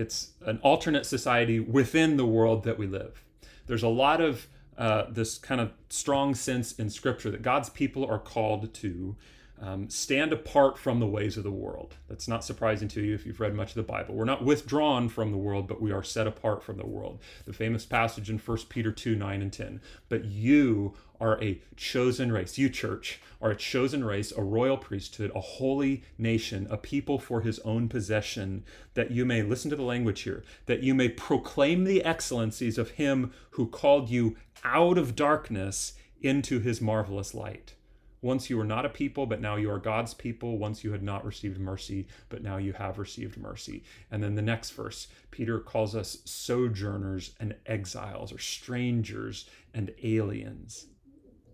It's 0.00 0.32
an 0.44 0.58
alternate 0.62 1.06
society 1.06 1.60
within 1.60 2.16
the 2.16 2.26
world 2.26 2.64
that 2.64 2.78
we 2.78 2.86
live. 2.86 3.22
There's 3.66 3.82
a 3.82 3.88
lot 3.88 4.20
of 4.20 4.48
uh, 4.78 5.04
this 5.10 5.36
kind 5.36 5.60
of 5.60 5.72
strong 5.90 6.34
sense 6.34 6.72
in 6.72 6.88
Scripture 6.88 7.30
that 7.30 7.42
God's 7.42 7.68
people 7.68 8.04
are 8.06 8.18
called 8.18 8.72
to 8.74 9.16
um, 9.60 9.90
stand 9.90 10.32
apart 10.32 10.78
from 10.78 11.00
the 11.00 11.06
ways 11.06 11.36
of 11.36 11.44
the 11.44 11.50
world. 11.50 11.96
That's 12.08 12.26
not 12.26 12.44
surprising 12.44 12.88
to 12.88 13.02
you 13.02 13.14
if 13.14 13.26
you've 13.26 13.40
read 13.40 13.54
much 13.54 13.70
of 13.70 13.74
the 13.74 13.82
Bible. 13.82 14.14
We're 14.14 14.24
not 14.24 14.44
withdrawn 14.44 15.10
from 15.10 15.32
the 15.32 15.36
world, 15.36 15.68
but 15.68 15.82
we 15.82 15.92
are 15.92 16.02
set 16.02 16.26
apart 16.26 16.62
from 16.62 16.78
the 16.78 16.86
world. 16.86 17.20
The 17.44 17.52
famous 17.52 17.84
passage 17.84 18.30
in 18.30 18.38
1 18.38 18.58
Peter 18.70 18.90
2 18.90 19.14
9 19.14 19.42
and 19.42 19.52
10. 19.52 19.80
But 20.08 20.24
you 20.24 20.94
are 21.20 21.42
a 21.42 21.60
chosen 21.76 22.32
race. 22.32 22.56
You, 22.56 22.70
church, 22.70 23.20
are 23.42 23.50
a 23.50 23.56
chosen 23.56 24.02
race, 24.02 24.32
a 24.32 24.42
royal 24.42 24.78
priesthood, 24.78 25.30
a 25.34 25.40
holy 25.40 26.04
nation, 26.16 26.66
a 26.70 26.78
people 26.78 27.18
for 27.18 27.42
his 27.42 27.58
own 27.60 27.88
possession, 27.88 28.64
that 28.94 29.10
you 29.10 29.26
may, 29.26 29.42
listen 29.42 29.68
to 29.70 29.76
the 29.76 29.82
language 29.82 30.22
here, 30.22 30.42
that 30.64 30.82
you 30.82 30.94
may 30.94 31.10
proclaim 31.10 31.84
the 31.84 32.02
excellencies 32.02 32.78
of 32.78 32.92
him 32.92 33.32
who 33.50 33.66
called 33.66 34.08
you 34.08 34.36
out 34.64 34.96
of 34.96 35.14
darkness 35.14 35.92
into 36.22 36.60
his 36.60 36.80
marvelous 36.80 37.34
light. 37.34 37.74
Once 38.22 38.50
you 38.50 38.56
were 38.58 38.64
not 38.64 38.84
a 38.84 38.88
people, 38.88 39.26
but 39.26 39.40
now 39.40 39.56
you 39.56 39.70
are 39.70 39.78
God's 39.78 40.12
people. 40.12 40.58
Once 40.58 40.84
you 40.84 40.92
had 40.92 41.02
not 41.02 41.24
received 41.24 41.58
mercy, 41.58 42.06
but 42.28 42.42
now 42.42 42.58
you 42.58 42.72
have 42.74 42.98
received 42.98 43.38
mercy. 43.38 43.82
And 44.10 44.22
then 44.22 44.34
the 44.34 44.42
next 44.42 44.70
verse, 44.70 45.08
Peter 45.30 45.58
calls 45.58 45.94
us 45.94 46.18
sojourners 46.24 47.34
and 47.40 47.54
exiles, 47.66 48.32
or 48.32 48.38
strangers 48.38 49.48
and 49.72 49.92
aliens. 50.02 50.86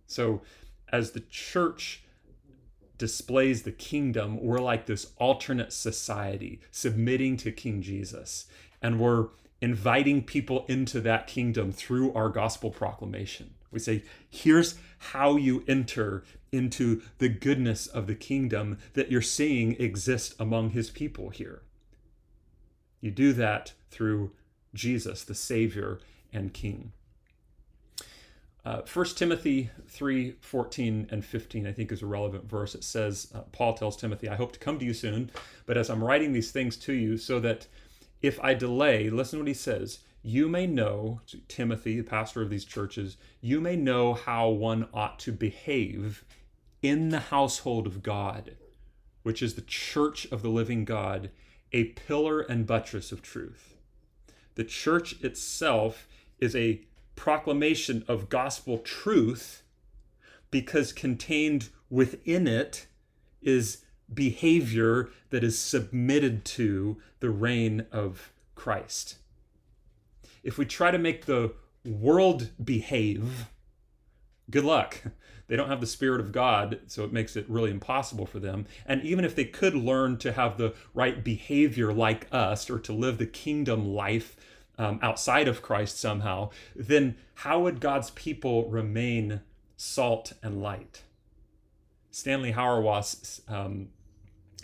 So, 0.06 0.42
as 0.92 1.12
the 1.12 1.20
church 1.20 2.04
displays 2.98 3.62
the 3.62 3.72
kingdom, 3.72 4.42
we're 4.42 4.58
like 4.58 4.86
this 4.86 5.12
alternate 5.18 5.72
society 5.72 6.60
submitting 6.70 7.36
to 7.38 7.52
King 7.52 7.82
Jesus. 7.82 8.46
And 8.80 8.98
we're 8.98 9.28
inviting 9.60 10.22
people 10.22 10.64
into 10.68 11.00
that 11.00 11.26
kingdom 11.26 11.72
through 11.72 12.12
our 12.14 12.28
gospel 12.28 12.70
proclamation. 12.70 13.54
We 13.70 13.78
say, 13.78 14.04
here's 14.30 14.76
how 14.98 15.36
you 15.36 15.64
enter 15.66 16.24
into 16.56 17.02
the 17.18 17.28
goodness 17.28 17.86
of 17.86 18.06
the 18.06 18.14
kingdom 18.14 18.78
that 18.94 19.10
you're 19.10 19.22
seeing 19.22 19.76
exist 19.80 20.34
among 20.38 20.70
his 20.70 20.90
people 20.90 21.30
here. 21.30 21.62
You 23.00 23.10
do 23.10 23.32
that 23.34 23.74
through 23.90 24.32
Jesus, 24.74 25.22
the 25.22 25.34
Savior 25.34 26.00
and 26.32 26.52
King. 26.52 26.92
Uh, 28.64 28.82
1 28.92 29.06
Timothy 29.14 29.70
3 29.86 30.32
14 30.40 31.08
and 31.12 31.24
15, 31.24 31.66
I 31.68 31.72
think, 31.72 31.92
is 31.92 32.02
a 32.02 32.06
relevant 32.06 32.50
verse. 32.50 32.74
It 32.74 32.82
says, 32.82 33.30
uh, 33.32 33.42
Paul 33.52 33.74
tells 33.74 33.96
Timothy, 33.96 34.28
I 34.28 34.34
hope 34.34 34.52
to 34.54 34.58
come 34.58 34.80
to 34.80 34.84
you 34.84 34.92
soon, 34.92 35.30
but 35.66 35.76
as 35.76 35.88
I'm 35.88 36.02
writing 36.02 36.32
these 36.32 36.50
things 36.50 36.76
to 36.78 36.92
you, 36.92 37.16
so 37.16 37.38
that 37.38 37.68
if 38.22 38.40
I 38.42 38.54
delay, 38.54 39.08
listen 39.08 39.38
to 39.38 39.44
what 39.44 39.48
he 39.48 39.54
says, 39.54 40.00
you 40.20 40.48
may 40.48 40.66
know, 40.66 41.20
Timothy, 41.46 41.98
the 41.98 42.02
pastor 42.02 42.42
of 42.42 42.50
these 42.50 42.64
churches, 42.64 43.16
you 43.40 43.60
may 43.60 43.76
know 43.76 44.14
how 44.14 44.48
one 44.48 44.88
ought 44.92 45.20
to 45.20 45.30
behave 45.30 46.24
in 46.86 47.08
the 47.08 47.20
household 47.20 47.86
of 47.86 48.02
God, 48.02 48.56
which 49.22 49.42
is 49.42 49.54
the 49.54 49.62
church 49.62 50.26
of 50.26 50.42
the 50.42 50.48
living 50.48 50.84
God, 50.84 51.30
a 51.72 51.84
pillar 51.84 52.40
and 52.40 52.66
buttress 52.66 53.10
of 53.12 53.22
truth. 53.22 53.76
The 54.54 54.64
church 54.64 55.20
itself 55.22 56.08
is 56.38 56.54
a 56.54 56.82
proclamation 57.16 58.04
of 58.06 58.28
gospel 58.28 58.78
truth 58.78 59.62
because 60.50 60.92
contained 60.92 61.70
within 61.90 62.46
it 62.46 62.86
is 63.42 63.84
behavior 64.12 65.10
that 65.30 65.42
is 65.42 65.58
submitted 65.58 66.44
to 66.44 66.98
the 67.20 67.30
reign 67.30 67.86
of 67.90 68.32
Christ. 68.54 69.16
If 70.42 70.56
we 70.58 70.64
try 70.64 70.90
to 70.90 70.98
make 70.98 71.26
the 71.26 71.52
world 71.84 72.50
behave, 72.62 73.46
good 74.50 74.64
luck. 74.64 75.02
They 75.48 75.56
don't 75.56 75.68
have 75.68 75.80
the 75.80 75.86
Spirit 75.86 76.20
of 76.20 76.32
God, 76.32 76.80
so 76.86 77.04
it 77.04 77.12
makes 77.12 77.36
it 77.36 77.48
really 77.48 77.70
impossible 77.70 78.26
for 78.26 78.40
them. 78.40 78.66
And 78.84 79.02
even 79.02 79.24
if 79.24 79.34
they 79.34 79.44
could 79.44 79.74
learn 79.74 80.18
to 80.18 80.32
have 80.32 80.58
the 80.58 80.74
right 80.92 81.22
behavior 81.22 81.92
like 81.92 82.26
us 82.32 82.68
or 82.68 82.78
to 82.80 82.92
live 82.92 83.18
the 83.18 83.26
kingdom 83.26 83.86
life 83.86 84.36
um, 84.78 84.98
outside 85.02 85.48
of 85.48 85.62
Christ 85.62 85.98
somehow, 85.98 86.50
then 86.74 87.16
how 87.34 87.60
would 87.60 87.80
God's 87.80 88.10
people 88.10 88.68
remain 88.68 89.40
salt 89.76 90.32
and 90.42 90.60
light? 90.60 91.02
Stanley 92.10 92.52
Hauerwas 92.52 93.40
um, 93.48 93.88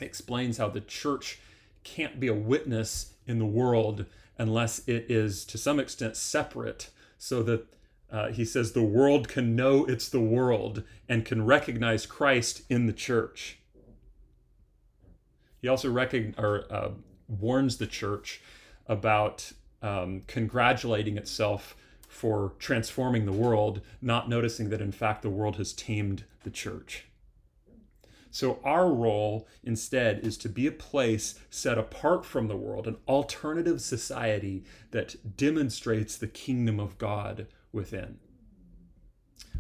explains 0.00 0.58
how 0.58 0.68
the 0.68 0.80
church 0.80 1.38
can't 1.84 2.18
be 2.18 2.28
a 2.28 2.34
witness 2.34 3.14
in 3.26 3.38
the 3.38 3.46
world 3.46 4.06
unless 4.38 4.80
it 4.88 5.06
is 5.08 5.44
to 5.44 5.58
some 5.58 5.78
extent 5.78 6.16
separate 6.16 6.90
so 7.18 7.42
that 7.42 7.66
uh, 8.12 8.28
he 8.28 8.44
says 8.44 8.72
the 8.72 8.82
world 8.82 9.26
can 9.26 9.56
know 9.56 9.86
it's 9.86 10.08
the 10.10 10.20
world 10.20 10.82
and 11.08 11.24
can 11.24 11.46
recognize 11.46 12.04
Christ 12.04 12.62
in 12.68 12.86
the 12.86 12.92
church. 12.92 13.58
He 15.62 15.68
also 15.68 15.90
recogn- 15.90 16.38
or, 16.38 16.66
uh, 16.70 16.90
warns 17.26 17.78
the 17.78 17.86
church 17.86 18.42
about 18.86 19.52
um, 19.80 20.22
congratulating 20.26 21.16
itself 21.16 21.74
for 22.06 22.52
transforming 22.58 23.24
the 23.24 23.32
world, 23.32 23.80
not 24.02 24.28
noticing 24.28 24.68
that 24.68 24.82
in 24.82 24.92
fact 24.92 25.22
the 25.22 25.30
world 25.30 25.56
has 25.56 25.72
tamed 25.72 26.24
the 26.44 26.50
church. 26.50 27.06
So, 28.30 28.60
our 28.64 28.90
role 28.90 29.46
instead 29.62 30.20
is 30.20 30.38
to 30.38 30.48
be 30.48 30.66
a 30.66 30.72
place 30.72 31.38
set 31.50 31.76
apart 31.76 32.24
from 32.24 32.48
the 32.48 32.56
world, 32.56 32.86
an 32.86 32.96
alternative 33.06 33.80
society 33.80 34.64
that 34.90 35.36
demonstrates 35.36 36.16
the 36.16 36.26
kingdom 36.26 36.80
of 36.80 36.96
God 36.96 37.46
within. 37.72 38.18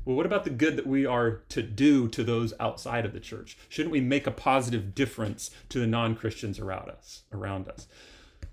Well, 0.04 0.16
what 0.16 0.26
about 0.26 0.44
the 0.44 0.50
good 0.50 0.76
that 0.76 0.86
we 0.86 1.06
are 1.06 1.42
to 1.48 1.62
do 1.62 2.08
to 2.08 2.24
those 2.24 2.52
outside 2.58 3.04
of 3.04 3.12
the 3.12 3.20
church? 3.20 3.56
Shouldn't 3.68 3.92
we 3.92 4.00
make 4.00 4.26
a 4.26 4.32
positive 4.32 4.94
difference 4.94 5.50
to 5.68 5.78
the 5.78 5.86
non-Christians 5.86 6.58
around 6.58 6.90
us? 6.90 7.22
Around 7.32 7.68
us, 7.68 7.86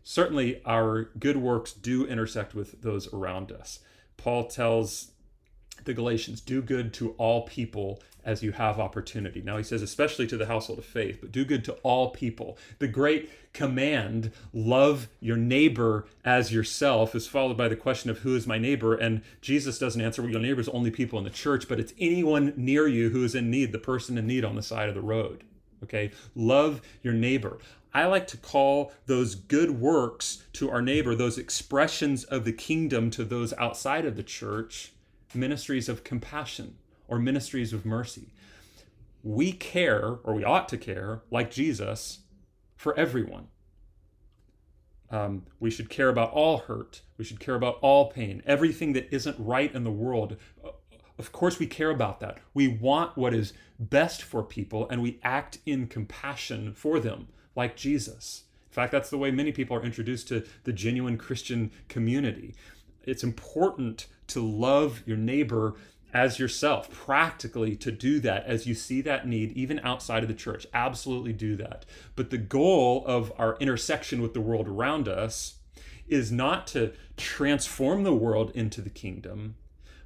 certainly, 0.03 0.61
our 0.63 1.09
good 1.17 1.37
works 1.37 1.73
do 1.73 2.05
intersect 2.05 2.53
with 2.53 2.81
those 2.83 3.11
around 3.11 3.51
us. 3.51 3.79
Paul 4.15 4.47
tells 4.47 5.11
the 5.85 5.93
Galatians, 5.93 6.41
"Do 6.41 6.61
good 6.61 6.93
to 6.95 7.11
all 7.17 7.43
people 7.43 8.01
as 8.23 8.43
you 8.43 8.51
have 8.51 8.79
opportunity. 8.79 9.41
Now 9.41 9.57
he 9.57 9.63
says, 9.63 9.81
especially 9.81 10.27
to 10.27 10.37
the 10.37 10.45
household 10.45 10.79
of 10.79 10.85
faith, 10.85 11.19
but 11.21 11.31
do 11.31 11.45
good 11.45 11.63
to 11.65 11.73
all 11.83 12.09
people. 12.11 12.57
The 12.79 12.87
great 12.87 13.29
command, 13.53 14.31
love 14.53 15.07
your 15.19 15.37
neighbor 15.37 16.05
as 16.23 16.53
yourself, 16.53 17.15
is 17.15 17.27
followed 17.27 17.57
by 17.57 17.67
the 17.67 17.75
question 17.75 18.09
of 18.09 18.19
who 18.19 18.35
is 18.35 18.45
my 18.45 18.57
neighbor. 18.57 18.93
And 18.93 19.21
Jesus 19.41 19.79
doesn't 19.79 20.01
answer, 20.01 20.21
well, 20.21 20.31
your 20.31 20.41
neighbor 20.41 20.61
is 20.61 20.69
only 20.69 20.91
people 20.91 21.17
in 21.17 21.25
the 21.25 21.31
church, 21.31 21.67
but 21.67 21.79
it's 21.79 21.93
anyone 21.99 22.53
near 22.55 22.87
you 22.87 23.09
who 23.09 23.23
is 23.23 23.35
in 23.35 23.49
need, 23.49 23.71
the 23.71 23.79
person 23.79 24.17
in 24.17 24.27
need 24.27 24.45
on 24.45 24.55
the 24.55 24.61
side 24.61 24.89
of 24.89 24.95
the 24.95 25.01
road. 25.01 25.43
Okay? 25.83 26.11
Love 26.35 26.81
your 27.01 27.13
neighbor. 27.13 27.57
I 27.93 28.05
like 28.05 28.27
to 28.27 28.37
call 28.37 28.91
those 29.07 29.33
good 29.33 29.71
works 29.71 30.43
to 30.53 30.69
our 30.69 30.81
neighbor, 30.81 31.15
those 31.15 31.39
expressions 31.39 32.23
of 32.25 32.45
the 32.45 32.53
kingdom 32.53 33.09
to 33.11 33.23
those 33.23 33.53
outside 33.53 34.05
of 34.05 34.15
the 34.15 34.23
church, 34.23 34.91
ministries 35.33 35.89
of 35.89 36.03
compassion 36.03 36.75
or 37.07 37.19
ministries 37.19 37.73
of 37.73 37.85
mercy. 37.85 38.33
We 39.23 39.51
care, 39.51 40.19
or 40.23 40.33
we 40.33 40.43
ought 40.43 40.69
to 40.69 40.77
care, 40.77 41.23
like 41.29 41.51
Jesus, 41.51 42.19
for 42.75 42.97
everyone. 42.97 43.47
Um, 45.11 45.45
we 45.59 45.71
should 45.71 45.89
care 45.89 46.09
about 46.09 46.31
all 46.31 46.59
hurt. 46.59 47.01
We 47.17 47.25
should 47.25 47.39
care 47.39 47.55
about 47.55 47.79
all 47.81 48.11
pain, 48.11 48.43
everything 48.45 48.93
that 48.93 49.13
isn't 49.13 49.35
right 49.39 49.73
in 49.73 49.83
the 49.83 49.91
world. 49.91 50.37
Of 51.17 51.31
course, 51.31 51.59
we 51.59 51.67
care 51.67 51.89
about 51.89 52.19
that. 52.21 52.37
We 52.53 52.67
want 52.67 53.17
what 53.17 53.33
is 53.33 53.53
best 53.79 54.21
for 54.21 54.43
people 54.43 54.87
and 54.89 55.01
we 55.01 55.19
act 55.23 55.57
in 55.65 55.87
compassion 55.87 56.73
for 56.73 56.99
them, 56.99 57.27
like 57.55 57.75
Jesus. 57.75 58.43
In 58.69 58.73
fact, 58.73 58.91
that's 58.91 59.09
the 59.09 59.17
way 59.17 59.31
many 59.31 59.51
people 59.51 59.75
are 59.75 59.83
introduced 59.83 60.27
to 60.29 60.45
the 60.63 60.71
genuine 60.71 61.17
Christian 61.17 61.71
community. 61.87 62.53
It's 63.03 63.23
important 63.23 64.05
to 64.29 64.41
love 64.41 65.03
your 65.05 65.17
neighbor 65.17 65.75
as 66.13 66.39
yourself 66.39 66.89
practically 66.89 67.75
to 67.75 67.91
do 67.91 68.19
that 68.19 68.45
as 68.45 68.65
you 68.65 68.73
see 68.73 69.01
that 69.01 69.27
need 69.27 69.51
even 69.51 69.79
outside 69.81 70.23
of 70.23 70.29
the 70.29 70.35
church. 70.35 70.65
Absolutely 70.73 71.33
do 71.33 71.55
that. 71.55 71.85
But 72.15 72.31
the 72.31 72.37
goal 72.37 73.03
of 73.05 73.31
our 73.37 73.57
intersection 73.59 74.21
with 74.21 74.33
the 74.33 74.41
world 74.41 74.67
around 74.67 75.07
us 75.07 75.59
is 76.07 76.31
not 76.31 76.65
to 76.67 76.91
transform 77.15 78.03
the 78.03 78.15
world 78.15 78.51
into 78.55 78.81
the 78.81 78.89
kingdom 78.89 79.55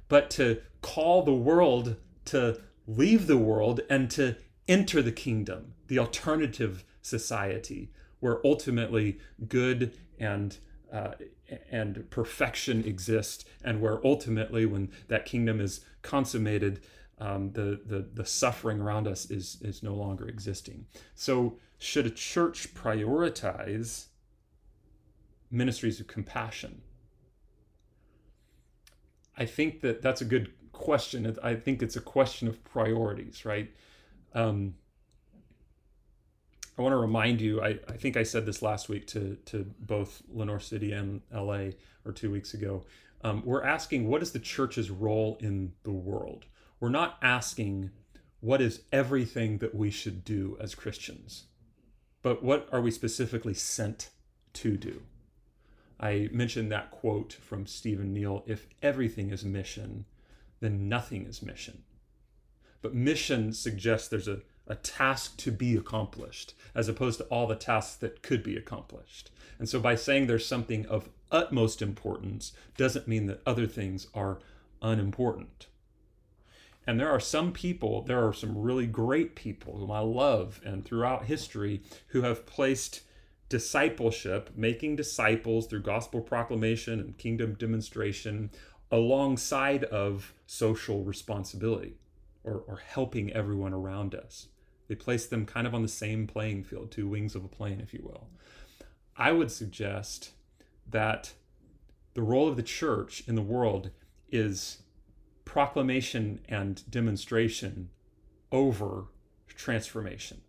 but 0.08 0.30
to 0.30 0.60
call 0.82 1.22
the 1.22 1.34
world 1.34 1.96
to 2.26 2.60
leave 2.86 3.26
the 3.26 3.38
world 3.38 3.80
and 3.88 4.10
to 4.10 4.36
enter 4.68 5.02
the 5.02 5.12
kingdom 5.12 5.74
the 5.88 5.98
alternative 5.98 6.84
society 7.02 7.90
where 8.20 8.44
ultimately 8.46 9.18
good 9.48 9.96
and 10.18 10.58
uh, 10.92 11.12
and 11.70 12.08
perfection 12.10 12.84
exist, 12.84 13.46
and 13.64 13.80
where 13.80 14.04
ultimately, 14.04 14.66
when 14.66 14.90
that 15.08 15.26
kingdom 15.26 15.60
is 15.60 15.80
consummated, 16.02 16.80
um, 17.18 17.52
the, 17.52 17.80
the 17.84 18.08
the 18.12 18.24
suffering 18.24 18.80
around 18.80 19.06
us 19.06 19.30
is 19.30 19.58
is 19.62 19.82
no 19.82 19.94
longer 19.94 20.26
existing. 20.28 20.86
So, 21.14 21.58
should 21.78 22.06
a 22.06 22.10
church 22.10 22.74
prioritize 22.74 24.06
ministries 25.50 26.00
of 26.00 26.06
compassion? 26.06 26.82
I 29.36 29.46
think 29.46 29.80
that 29.82 30.02
that's 30.02 30.20
a 30.20 30.24
good 30.24 30.52
question. 30.72 31.36
I 31.42 31.54
think 31.54 31.82
it's 31.82 31.96
a 31.96 32.00
question 32.00 32.48
of 32.48 32.62
priorities, 32.64 33.44
right? 33.44 33.72
Um, 34.34 34.74
I 36.76 36.82
want 36.82 36.92
to 36.92 36.96
remind 36.96 37.40
you, 37.40 37.62
I, 37.62 37.78
I 37.88 37.96
think 37.96 38.16
I 38.16 38.24
said 38.24 38.46
this 38.46 38.60
last 38.60 38.88
week 38.88 39.06
to, 39.08 39.36
to 39.46 39.64
both 39.78 40.22
Lenoir 40.28 40.58
City 40.58 40.92
and 40.92 41.22
LA 41.32 41.70
or 42.04 42.12
two 42.12 42.30
weeks 42.30 42.52
ago. 42.54 42.84
Um, 43.22 43.42
we're 43.44 43.64
asking 43.64 44.08
what 44.08 44.22
is 44.22 44.32
the 44.32 44.38
church's 44.40 44.90
role 44.90 45.38
in 45.40 45.72
the 45.84 45.92
world? 45.92 46.46
We're 46.80 46.88
not 46.88 47.16
asking 47.22 47.90
what 48.40 48.60
is 48.60 48.82
everything 48.92 49.58
that 49.58 49.74
we 49.74 49.90
should 49.90 50.24
do 50.24 50.58
as 50.60 50.74
Christians, 50.74 51.44
but 52.22 52.42
what 52.42 52.68
are 52.72 52.80
we 52.80 52.90
specifically 52.90 53.54
sent 53.54 54.10
to 54.54 54.76
do? 54.76 55.02
I 55.98 56.28
mentioned 56.32 56.70
that 56.72 56.90
quote 56.90 57.32
from 57.32 57.66
Stephen 57.66 58.12
Neill 58.12 58.44
if 58.46 58.66
everything 58.82 59.30
is 59.30 59.44
mission, 59.44 60.04
then 60.60 60.88
nothing 60.88 61.24
is 61.24 61.40
mission. 61.40 61.84
But 62.82 62.94
mission 62.94 63.52
suggests 63.52 64.08
there's 64.08 64.28
a 64.28 64.42
a 64.66 64.74
task 64.74 65.36
to 65.38 65.52
be 65.52 65.76
accomplished 65.76 66.54
as 66.74 66.88
opposed 66.88 67.18
to 67.18 67.24
all 67.24 67.46
the 67.46 67.54
tasks 67.54 67.96
that 67.96 68.22
could 68.22 68.42
be 68.42 68.56
accomplished. 68.56 69.30
And 69.58 69.68
so 69.68 69.78
by 69.78 69.94
saying 69.94 70.26
there's 70.26 70.46
something 70.46 70.86
of 70.86 71.08
utmost 71.30 71.82
importance 71.82 72.52
doesn't 72.76 73.08
mean 73.08 73.26
that 73.26 73.42
other 73.46 73.66
things 73.66 74.08
are 74.14 74.38
unimportant. 74.82 75.66
And 76.86 77.00
there 77.00 77.10
are 77.10 77.20
some 77.20 77.52
people, 77.52 78.02
there 78.02 78.26
are 78.26 78.32
some 78.32 78.58
really 78.58 78.86
great 78.86 79.34
people 79.34 79.78
whom 79.78 79.90
I 79.90 80.00
love 80.00 80.60
and 80.64 80.84
throughout 80.84 81.24
history 81.24 81.82
who 82.08 82.22
have 82.22 82.46
placed 82.46 83.02
discipleship, 83.48 84.50
making 84.54 84.96
disciples 84.96 85.66
through 85.66 85.82
gospel 85.82 86.20
proclamation 86.20 87.00
and 87.00 87.16
kingdom 87.16 87.54
demonstration 87.54 88.50
alongside 88.90 89.84
of 89.84 90.34
social 90.46 91.04
responsibility 91.04 91.96
or, 92.42 92.62
or 92.66 92.80
helping 92.86 93.32
everyone 93.32 93.72
around 93.72 94.14
us. 94.14 94.48
They 94.88 94.94
place 94.94 95.26
them 95.26 95.46
kind 95.46 95.66
of 95.66 95.74
on 95.74 95.82
the 95.82 95.88
same 95.88 96.26
playing 96.26 96.64
field, 96.64 96.90
two 96.90 97.08
wings 97.08 97.34
of 97.34 97.44
a 97.44 97.48
plane, 97.48 97.80
if 97.80 97.94
you 97.94 98.00
will. 98.02 98.28
I 99.16 99.32
would 99.32 99.50
suggest 99.50 100.32
that 100.90 101.32
the 102.14 102.22
role 102.22 102.48
of 102.48 102.56
the 102.56 102.62
church 102.62 103.24
in 103.26 103.34
the 103.34 103.42
world 103.42 103.90
is 104.30 104.82
proclamation 105.44 106.40
and 106.48 106.82
demonstration 106.90 107.90
over 108.50 109.06
transformation. 109.48 110.40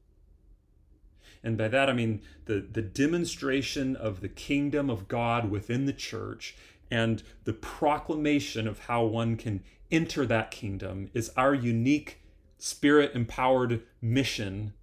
And 1.44 1.58
by 1.58 1.68
that 1.68 1.90
I 1.90 1.94
mean 1.94 2.22
the, 2.46 2.60
the 2.60 2.82
demonstration 2.82 3.96
of 3.96 4.22
the 4.22 4.30
kingdom 4.30 4.90
of 4.90 5.08
God 5.08 5.52
within 5.52 5.86
the 5.86 5.94
church 5.94 6.56
and 6.90 7.22
the 7.44 7.54
proclamation 7.54 8.68
of 8.68 8.80
how 8.80 9.04
one 9.04 9.38
can 9.38 9.64
enter 9.92 10.26
that 10.26 10.52
kingdom 10.52 11.10
is 11.14 11.32
our 11.38 11.54
unique 11.54 12.22
spirit 12.58 13.12
empowered 13.16 13.84
mission 14.02 14.74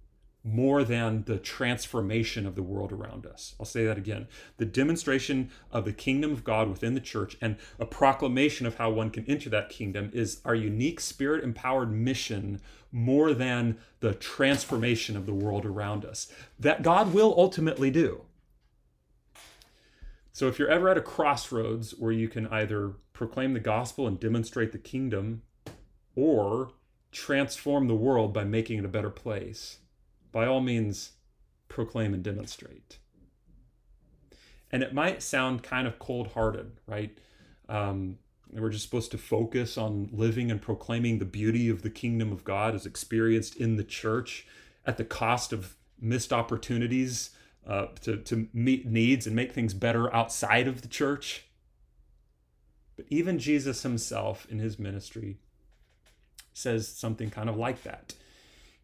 more 0.43 0.83
than 0.83 1.23
the 1.23 1.37
transformation 1.37 2.45
of 2.45 2.55
the 2.55 2.63
world 2.63 2.91
around 2.91 3.25
us. 3.25 3.55
I'll 3.59 3.65
say 3.65 3.85
that 3.85 3.97
again. 3.97 4.27
The 4.57 4.65
demonstration 4.65 5.49
of 5.71 5.85
the 5.85 5.93
kingdom 5.93 6.33
of 6.33 6.43
God 6.43 6.69
within 6.69 6.95
the 6.95 6.99
church 6.99 7.37
and 7.39 7.55
a 7.79 7.85
proclamation 7.85 8.65
of 8.65 8.75
how 8.75 8.91
one 8.91 9.09
can 9.09 9.25
enter 9.25 9.49
that 9.51 9.69
kingdom 9.69 10.11
is 10.13 10.41
our 10.43 10.55
unique 10.55 10.99
spirit 10.99 11.43
empowered 11.43 11.91
mission 11.93 12.59
more 12.91 13.33
than 13.33 13.77
the 14.01 14.13
transformation 14.13 15.15
of 15.15 15.25
the 15.25 15.33
world 15.33 15.65
around 15.65 16.03
us 16.03 16.31
that 16.59 16.83
God 16.83 17.13
will 17.13 17.33
ultimately 17.37 17.89
do. 17.89 18.23
So 20.33 20.47
if 20.47 20.59
you're 20.59 20.67
ever 20.69 20.89
at 20.89 20.97
a 20.97 21.01
crossroads 21.01 21.91
where 21.91 22.11
you 22.11 22.27
can 22.27 22.47
either 22.47 22.95
proclaim 23.13 23.53
the 23.53 23.59
gospel 23.59 24.07
and 24.07 24.19
demonstrate 24.19 24.73
the 24.73 24.77
kingdom 24.77 25.43
or 26.15 26.71
transform 27.13 27.87
the 27.87 27.95
world 27.95 28.33
by 28.33 28.43
making 28.43 28.79
it 28.79 28.85
a 28.85 28.89
better 28.89 29.09
place, 29.09 29.77
by 30.31 30.45
all 30.45 30.61
means, 30.61 31.11
proclaim 31.69 32.13
and 32.13 32.23
demonstrate. 32.23 32.97
And 34.71 34.81
it 34.83 34.93
might 34.93 35.21
sound 35.21 35.63
kind 35.63 35.87
of 35.87 35.99
cold 35.99 36.29
hearted, 36.33 36.79
right? 36.87 37.15
Um, 37.69 38.17
we're 38.51 38.69
just 38.69 38.85
supposed 38.85 39.11
to 39.11 39.17
focus 39.17 39.77
on 39.77 40.09
living 40.11 40.51
and 40.51 40.61
proclaiming 40.61 41.19
the 41.19 41.25
beauty 41.25 41.69
of 41.69 41.81
the 41.81 41.89
kingdom 41.89 42.31
of 42.31 42.43
God 42.43 42.75
as 42.75 42.85
experienced 42.85 43.55
in 43.55 43.77
the 43.77 43.83
church 43.83 44.45
at 44.85 44.97
the 44.97 45.05
cost 45.05 45.53
of 45.53 45.75
missed 45.99 46.33
opportunities 46.33 47.31
uh, 47.65 47.87
to, 48.01 48.17
to 48.17 48.47
meet 48.53 48.85
needs 48.85 49.25
and 49.25 49.35
make 49.35 49.53
things 49.53 49.73
better 49.73 50.13
outside 50.13 50.67
of 50.67 50.81
the 50.81 50.87
church. 50.87 51.45
But 52.95 53.05
even 53.09 53.39
Jesus 53.39 53.83
himself 53.83 54.45
in 54.49 54.59
his 54.59 54.77
ministry 54.77 55.37
says 56.53 56.87
something 56.87 57.29
kind 57.29 57.49
of 57.49 57.57
like 57.57 57.83
that. 57.83 58.13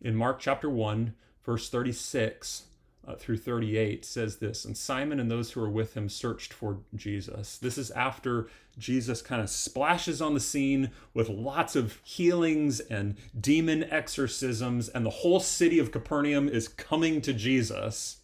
In 0.01 0.15
Mark 0.15 0.39
chapter 0.39 0.69
1, 0.69 1.13
verse 1.43 1.69
36, 1.69 2.63
uh, 3.07 3.15
through 3.15 3.37
38 3.37 4.05
says 4.05 4.37
this 4.37 4.65
and 4.65 4.77
simon 4.77 5.19
and 5.19 5.31
those 5.31 5.51
who 5.51 5.61
were 5.61 5.69
with 5.69 5.95
him 5.95 6.09
searched 6.09 6.53
for 6.53 6.79
jesus. 6.95 7.57
This 7.57 7.77
is 7.77 7.91
after 7.91 8.47
jesus 8.77 9.21
kind 9.21 9.41
of 9.41 9.49
splashes 9.49 10.21
on 10.21 10.33
the 10.33 10.39
scene 10.39 10.91
with 11.13 11.29
lots 11.29 11.75
of 11.75 11.99
healings 12.03 12.79
and 12.81 13.17
demon 13.39 13.83
exorcisms 13.85 14.89
and 14.89 15.05
the 15.05 15.09
whole 15.09 15.39
city 15.39 15.79
of 15.79 15.91
capernaum 15.91 16.47
is 16.47 16.67
coming 16.67 17.21
to 17.21 17.33
jesus. 17.33 18.17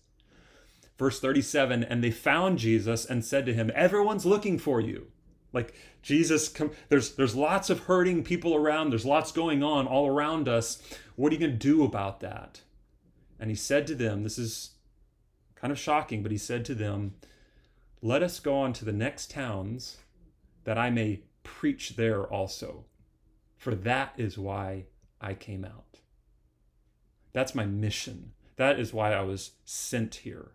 Verse 0.99 1.19
37 1.19 1.83
and 1.83 2.03
they 2.03 2.11
found 2.11 2.59
jesus 2.59 3.05
and 3.05 3.25
said 3.25 3.45
to 3.45 3.53
him 3.53 3.71
everyone's 3.73 4.25
looking 4.25 4.59
for 4.59 4.79
you 4.79 5.07
like 5.55 5.73
jesus 6.03 6.53
there's 6.89 7.15
there's 7.15 7.35
lots 7.35 7.69
of 7.71 7.79
hurting 7.79 8.23
people 8.23 8.53
around. 8.55 8.91
There's 8.91 9.05
lots 9.05 9.31
going 9.31 9.63
on 9.63 9.87
all 9.87 10.07
around 10.07 10.47
us. 10.47 10.81
What 11.15 11.31
are 11.31 11.35
you 11.35 11.39
going 11.39 11.51
to 11.51 11.57
do 11.57 11.83
about 11.83 12.19
that? 12.19 12.61
And 13.39 13.49
he 13.49 13.55
said 13.55 13.87
to 13.87 13.95
them 13.95 14.23
this 14.23 14.37
is 14.37 14.71
kind 15.55 15.71
of 15.71 15.79
shocking, 15.79 16.21
but 16.21 16.31
he 16.31 16.37
said 16.37 16.63
to 16.65 16.75
them, 16.75 17.15
Let 18.01 18.21
us 18.21 18.39
go 18.39 18.55
on 18.55 18.71
to 18.73 18.85
the 18.85 18.93
next 18.93 19.31
towns 19.31 19.97
that 20.63 20.77
I 20.77 20.91
may 20.91 21.21
preach 21.43 21.95
there 21.95 22.23
also, 22.23 22.85
for 23.57 23.73
that 23.73 24.13
is 24.15 24.37
why 24.37 24.85
I 25.19 25.33
came 25.33 25.65
out. 25.65 25.99
That's 27.33 27.55
my 27.55 27.65
mission. 27.65 28.33
That 28.57 28.79
is 28.79 28.93
why 28.93 29.13
I 29.13 29.21
was 29.21 29.51
sent 29.65 30.15
here, 30.15 30.51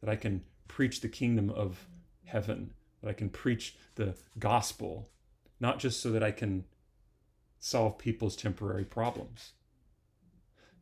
that 0.00 0.10
I 0.10 0.16
can 0.16 0.42
preach 0.66 1.00
the 1.00 1.08
kingdom 1.08 1.50
of 1.50 1.86
heaven, 2.24 2.72
that 3.04 3.10
I 3.10 3.14
can 3.14 3.28
preach 3.28 3.76
the 3.96 4.14
gospel, 4.38 5.08
not 5.60 5.78
just 5.78 6.00
so 6.00 6.10
that 6.10 6.22
I 6.22 6.30
can 6.30 6.64
solve 7.58 7.98
people's 7.98 8.34
temporary 8.34 8.84
problems. 8.84 9.52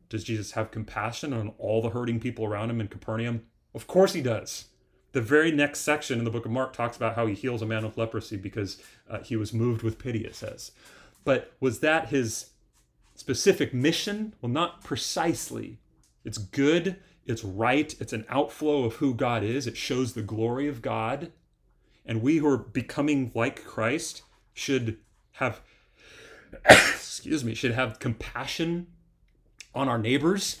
Does 0.09 0.23
Jesus 0.23 0.51
have 0.51 0.71
compassion 0.71 1.33
on 1.33 1.53
all 1.57 1.81
the 1.81 1.89
hurting 1.89 2.19
people 2.19 2.45
around 2.45 2.69
him 2.69 2.79
in 2.79 2.87
Capernaum? 2.87 3.43
Of 3.73 3.87
course 3.87 4.13
he 4.13 4.21
does. 4.21 4.65
The 5.11 5.21
very 5.21 5.51
next 5.51 5.81
section 5.81 6.17
in 6.17 6.25
the 6.25 6.31
book 6.31 6.45
of 6.45 6.51
Mark 6.51 6.73
talks 6.73 6.97
about 6.97 7.15
how 7.15 7.25
he 7.25 7.33
heals 7.33 7.61
a 7.61 7.65
man 7.65 7.83
with 7.83 7.97
leprosy 7.97 8.37
because 8.37 8.81
uh, 9.09 9.19
he 9.19 9.35
was 9.35 9.53
moved 9.53 9.83
with 9.83 9.99
pity, 9.99 10.25
it 10.25 10.35
says. 10.35 10.71
But 11.23 11.53
was 11.59 11.79
that 11.79 12.09
his 12.09 12.51
specific 13.15 13.73
mission? 13.73 14.33
Well, 14.41 14.51
not 14.51 14.83
precisely. 14.83 15.79
It's 16.23 16.37
good, 16.37 16.97
it's 17.25 17.43
right, 17.43 17.95
it's 17.99 18.13
an 18.13 18.25
outflow 18.29 18.85
of 18.85 18.95
who 18.95 19.13
God 19.13 19.43
is, 19.43 19.67
it 19.67 19.77
shows 19.77 20.13
the 20.13 20.21
glory 20.21 20.67
of 20.67 20.81
God. 20.81 21.31
And 22.05 22.21
we 22.21 22.37
who 22.37 22.47
are 22.47 22.57
becoming 22.57 23.31
like 23.33 23.63
Christ 23.63 24.23
should 24.53 24.97
have, 25.33 25.61
excuse 26.65 27.43
me, 27.43 27.55
should 27.55 27.73
have 27.73 27.99
compassion 27.99 28.87
on 29.73 29.87
our 29.87 29.97
neighbors 29.97 30.59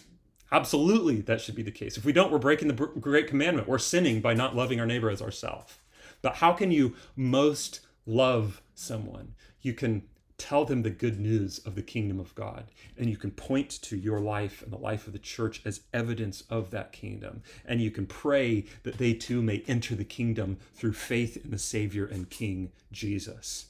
Absolutely, 0.53 1.21
that 1.21 1.41
should 1.41 1.55
be 1.55 1.63
the 1.63 1.71
case. 1.71 1.97
If 1.97 2.05
we 2.05 2.13
don't, 2.13 2.31
we're 2.31 2.37
breaking 2.37 2.67
the 2.67 2.75
great 2.75 3.27
commandment. 3.27 3.67
We're 3.67 3.79
sinning 3.79 4.21
by 4.21 4.35
not 4.35 4.55
loving 4.55 4.79
our 4.79 4.85
neighbor 4.85 5.09
as 5.09 5.19
ourselves. 5.19 5.79
But 6.21 6.35
how 6.35 6.53
can 6.53 6.71
you 6.71 6.95
most 7.15 7.79
love 8.05 8.61
someone? 8.75 9.33
You 9.63 9.73
can 9.73 10.03
tell 10.37 10.65
them 10.65 10.81
the 10.81 10.89
good 10.89 11.19
news 11.19 11.59
of 11.59 11.75
the 11.75 11.81
kingdom 11.81 12.19
of 12.19 12.33
God, 12.35 12.65
and 12.97 13.09
you 13.09 13.17
can 13.17 13.31
point 13.31 13.69
to 13.83 13.97
your 13.97 14.19
life 14.19 14.61
and 14.61 14.71
the 14.71 14.77
life 14.77 15.07
of 15.07 15.13
the 15.13 15.19
church 15.19 15.61
as 15.65 15.81
evidence 15.93 16.43
of 16.49 16.71
that 16.71 16.91
kingdom. 16.91 17.41
And 17.65 17.81
you 17.81 17.91
can 17.91 18.05
pray 18.05 18.65
that 18.83 18.97
they 18.97 19.13
too 19.13 19.41
may 19.41 19.63
enter 19.67 19.95
the 19.95 20.03
kingdom 20.03 20.57
through 20.73 20.93
faith 20.93 21.43
in 21.43 21.51
the 21.51 21.59
Savior 21.59 22.05
and 22.05 22.29
King 22.29 22.71
Jesus, 22.91 23.67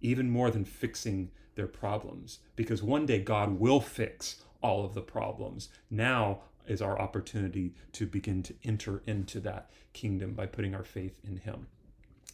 even 0.00 0.30
more 0.30 0.50
than 0.50 0.64
fixing 0.64 1.30
their 1.54 1.66
problems, 1.66 2.38
because 2.56 2.82
one 2.82 3.06
day 3.06 3.20
God 3.20 3.58
will 3.58 3.80
fix 3.80 4.42
all 4.62 4.84
of 4.84 4.94
the 4.94 5.02
problems. 5.02 5.68
Now 5.90 6.40
is 6.66 6.80
our 6.80 6.98
opportunity 6.98 7.74
to 7.92 8.06
begin 8.06 8.42
to 8.44 8.54
enter 8.64 9.02
into 9.06 9.40
that 9.40 9.70
kingdom 9.92 10.34
by 10.34 10.46
putting 10.46 10.74
our 10.74 10.84
faith 10.84 11.18
in 11.26 11.38
Him. 11.38 11.66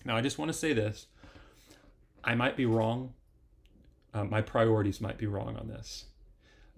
Now, 0.05 0.17
I 0.17 0.21
just 0.21 0.39
want 0.39 0.51
to 0.51 0.57
say 0.57 0.73
this 0.73 1.07
I 2.23 2.35
might 2.35 2.57
be 2.57 2.67
wrong. 2.67 3.15
Uh, 4.17 4.25
my 4.25 4.41
priorities 4.41 5.01
might 5.01 5.19
be 5.19 5.27
wrong 5.27 5.57
on 5.57 5.69
this. 5.69 6.07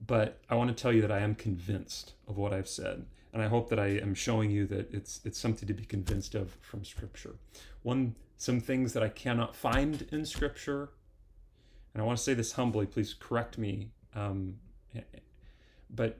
But 0.04 0.40
I 0.50 0.56
want 0.56 0.76
to 0.76 0.80
tell 0.80 0.92
you 0.92 1.00
that 1.02 1.12
I 1.12 1.20
am 1.20 1.34
convinced 1.34 2.14
of 2.26 2.36
what 2.36 2.52
I've 2.52 2.68
said. 2.68 3.06
And 3.32 3.42
I 3.42 3.46
hope 3.46 3.68
that 3.68 3.78
I 3.78 3.88
am 3.88 4.14
showing 4.14 4.50
you 4.50 4.66
that 4.66 4.92
it's 4.92 5.20
it's 5.24 5.38
something 5.38 5.68
to 5.68 5.74
be 5.74 5.84
convinced 5.84 6.34
of 6.34 6.56
from 6.60 6.84
Scripture. 6.84 7.36
One 7.82 8.14
some 8.38 8.60
things 8.60 8.92
that 8.94 9.02
I 9.02 9.08
cannot 9.08 9.54
find 9.54 10.06
in 10.10 10.24
Scripture, 10.24 10.90
and 11.92 12.02
I 12.02 12.06
want 12.06 12.18
to 12.18 12.24
say 12.24 12.34
this 12.34 12.52
humbly. 12.52 12.86
Please 12.86 13.14
correct 13.14 13.58
me 13.58 13.90
um, 14.14 14.54
but 15.90 16.18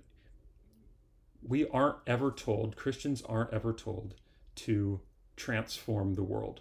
we 1.43 1.67
aren't 1.69 1.99
ever 2.07 2.31
told, 2.31 2.77
Christians 2.77 3.23
aren't 3.23 3.53
ever 3.53 3.73
told 3.73 4.15
to 4.57 5.01
transform 5.37 6.15
the 6.15 6.23
world. 6.23 6.61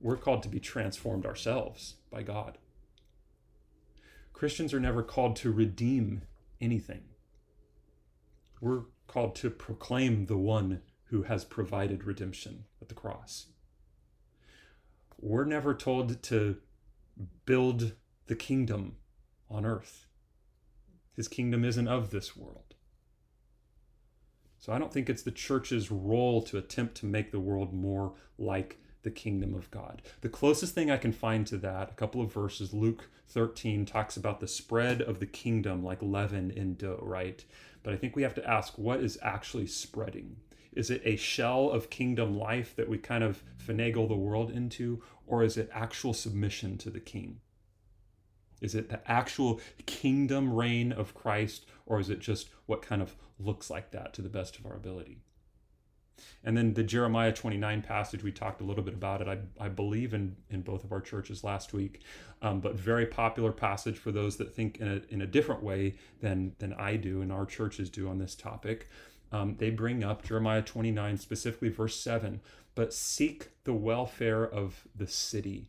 We're 0.00 0.16
called 0.16 0.42
to 0.44 0.48
be 0.48 0.60
transformed 0.60 1.26
ourselves 1.26 1.94
by 2.10 2.22
God. 2.22 2.58
Christians 4.32 4.74
are 4.74 4.80
never 4.80 5.02
called 5.02 5.36
to 5.36 5.52
redeem 5.52 6.22
anything. 6.60 7.04
We're 8.60 8.82
called 9.06 9.34
to 9.36 9.50
proclaim 9.50 10.26
the 10.26 10.38
one 10.38 10.82
who 11.04 11.22
has 11.24 11.44
provided 11.44 12.04
redemption 12.04 12.64
at 12.80 12.88
the 12.88 12.94
cross. 12.94 13.46
We're 15.20 15.44
never 15.44 15.74
told 15.74 16.22
to 16.24 16.56
build 17.44 17.92
the 18.26 18.34
kingdom 18.34 18.96
on 19.50 19.66
earth. 19.66 20.06
His 21.14 21.28
kingdom 21.28 21.64
isn't 21.64 21.88
of 21.88 22.10
this 22.10 22.36
world. 22.36 22.74
So 24.58 24.72
I 24.72 24.78
don't 24.78 24.92
think 24.92 25.10
it's 25.10 25.22
the 25.22 25.30
church's 25.30 25.90
role 25.90 26.40
to 26.42 26.56
attempt 26.56 26.96
to 26.96 27.06
make 27.06 27.32
the 27.32 27.40
world 27.40 27.74
more 27.74 28.14
like 28.38 28.78
the 29.02 29.10
kingdom 29.10 29.54
of 29.54 29.70
God. 29.70 30.02
The 30.20 30.28
closest 30.28 30.74
thing 30.74 30.90
I 30.90 30.96
can 30.96 31.12
find 31.12 31.46
to 31.48 31.56
that, 31.58 31.90
a 31.90 31.94
couple 31.94 32.20
of 32.20 32.32
verses, 32.32 32.72
Luke 32.72 33.08
13 33.28 33.86
talks 33.86 34.16
about 34.16 34.40
the 34.40 34.48
spread 34.48 35.00
of 35.00 35.18
the 35.18 35.26
kingdom 35.26 35.82
like 35.84 36.02
leaven 36.02 36.50
in 36.50 36.74
dough, 36.74 37.00
right? 37.02 37.44
But 37.82 37.94
I 37.94 37.96
think 37.96 38.14
we 38.14 38.22
have 38.22 38.34
to 38.34 38.48
ask 38.48 38.78
what 38.78 39.00
is 39.00 39.18
actually 39.22 39.66
spreading? 39.66 40.36
Is 40.72 40.90
it 40.90 41.02
a 41.04 41.16
shell 41.16 41.70
of 41.70 41.90
kingdom 41.90 42.38
life 42.38 42.74
that 42.76 42.88
we 42.88 42.98
kind 42.98 43.22
of 43.24 43.42
finagle 43.58 44.08
the 44.08 44.14
world 44.14 44.50
into, 44.50 45.02
or 45.26 45.42
is 45.42 45.56
it 45.56 45.70
actual 45.72 46.14
submission 46.14 46.78
to 46.78 46.90
the 46.90 47.00
king? 47.00 47.40
Is 48.60 48.74
it 48.74 48.88
the 48.88 49.00
actual 49.10 49.60
kingdom 49.86 50.52
reign 50.52 50.92
of 50.92 51.14
Christ, 51.14 51.66
or 51.84 51.98
is 52.00 52.08
it 52.08 52.20
just 52.20 52.48
what 52.66 52.80
kind 52.80 53.02
of 53.02 53.16
looks 53.38 53.68
like 53.68 53.90
that 53.90 54.14
to 54.14 54.22
the 54.22 54.28
best 54.28 54.58
of 54.58 54.64
our 54.64 54.74
ability? 54.74 55.18
And 56.44 56.56
then 56.56 56.74
the 56.74 56.82
Jeremiah 56.82 57.32
29 57.32 57.82
passage, 57.82 58.22
we 58.22 58.32
talked 58.32 58.60
a 58.60 58.64
little 58.64 58.82
bit 58.82 58.94
about 58.94 59.20
it, 59.20 59.28
I, 59.28 59.38
I 59.64 59.68
believe, 59.68 60.14
in, 60.14 60.36
in 60.50 60.62
both 60.62 60.84
of 60.84 60.92
our 60.92 61.00
churches 61.00 61.44
last 61.44 61.72
week, 61.72 62.02
um, 62.42 62.60
but 62.60 62.74
very 62.74 63.06
popular 63.06 63.52
passage 63.52 63.98
for 63.98 64.12
those 64.12 64.36
that 64.36 64.54
think 64.54 64.78
in 64.78 64.88
a, 64.88 65.00
in 65.12 65.22
a 65.22 65.26
different 65.26 65.62
way 65.62 65.94
than, 66.20 66.54
than 66.58 66.72
I 66.74 66.96
do 66.96 67.22
and 67.22 67.32
our 67.32 67.46
churches 67.46 67.90
do 67.90 68.08
on 68.08 68.18
this 68.18 68.34
topic. 68.34 68.88
Um, 69.30 69.56
they 69.58 69.70
bring 69.70 70.04
up 70.04 70.22
Jeremiah 70.24 70.62
29, 70.62 71.16
specifically 71.16 71.70
verse 71.70 71.98
7 71.98 72.40
but 72.74 72.92
seek 72.92 73.50
the 73.64 73.72
welfare 73.72 74.44
of 74.44 74.86
the 74.94 75.06
city 75.06 75.68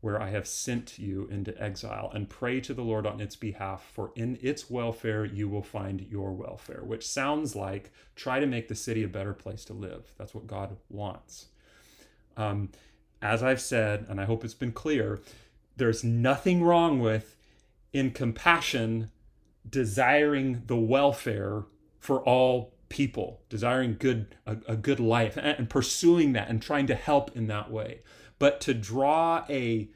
where 0.00 0.20
I 0.20 0.30
have 0.30 0.46
sent 0.46 0.98
you 0.98 1.26
into 1.30 1.60
exile, 1.60 2.10
and 2.14 2.30
pray 2.30 2.60
to 2.60 2.72
the 2.72 2.82
Lord 2.82 3.04
on 3.04 3.20
its 3.20 3.34
behalf, 3.34 3.90
for 3.92 4.12
in 4.14 4.38
its 4.40 4.70
welfare 4.70 5.24
you 5.24 5.48
will 5.48 5.62
find 5.62 6.00
your 6.00 6.32
welfare, 6.32 6.82
which 6.84 7.06
sounds 7.06 7.56
like 7.56 7.90
try 8.14 8.38
to 8.38 8.46
make 8.46 8.68
the 8.68 8.76
city 8.76 9.02
a 9.02 9.08
better 9.08 9.34
place 9.34 9.64
to 9.66 9.72
live. 9.72 10.12
That's 10.16 10.34
what 10.34 10.46
God 10.46 10.76
wants. 10.88 11.46
Um, 12.36 12.70
as 13.20 13.42
I've 13.42 13.60
said, 13.60 14.06
and 14.08 14.20
I 14.20 14.24
hope 14.24 14.44
it's 14.44 14.54
been 14.54 14.72
clear, 14.72 15.20
there's 15.76 16.04
nothing 16.04 16.62
wrong 16.62 17.00
with, 17.00 17.36
in 17.92 18.12
compassion, 18.12 19.10
desiring 19.68 20.62
the 20.66 20.76
welfare 20.76 21.64
for 21.98 22.22
all 22.22 22.72
people, 22.88 23.40
desiring 23.48 23.96
good 23.98 24.36
a, 24.46 24.58
a 24.68 24.76
good 24.76 25.00
life, 25.00 25.36
and, 25.36 25.58
and 25.58 25.68
pursuing 25.68 26.32
that 26.34 26.48
and 26.48 26.62
trying 26.62 26.86
to 26.86 26.94
help 26.94 27.36
in 27.36 27.48
that 27.48 27.70
way 27.70 28.00
but 28.38 28.60
to 28.62 28.74
draw 28.74 29.44
a 29.48 29.88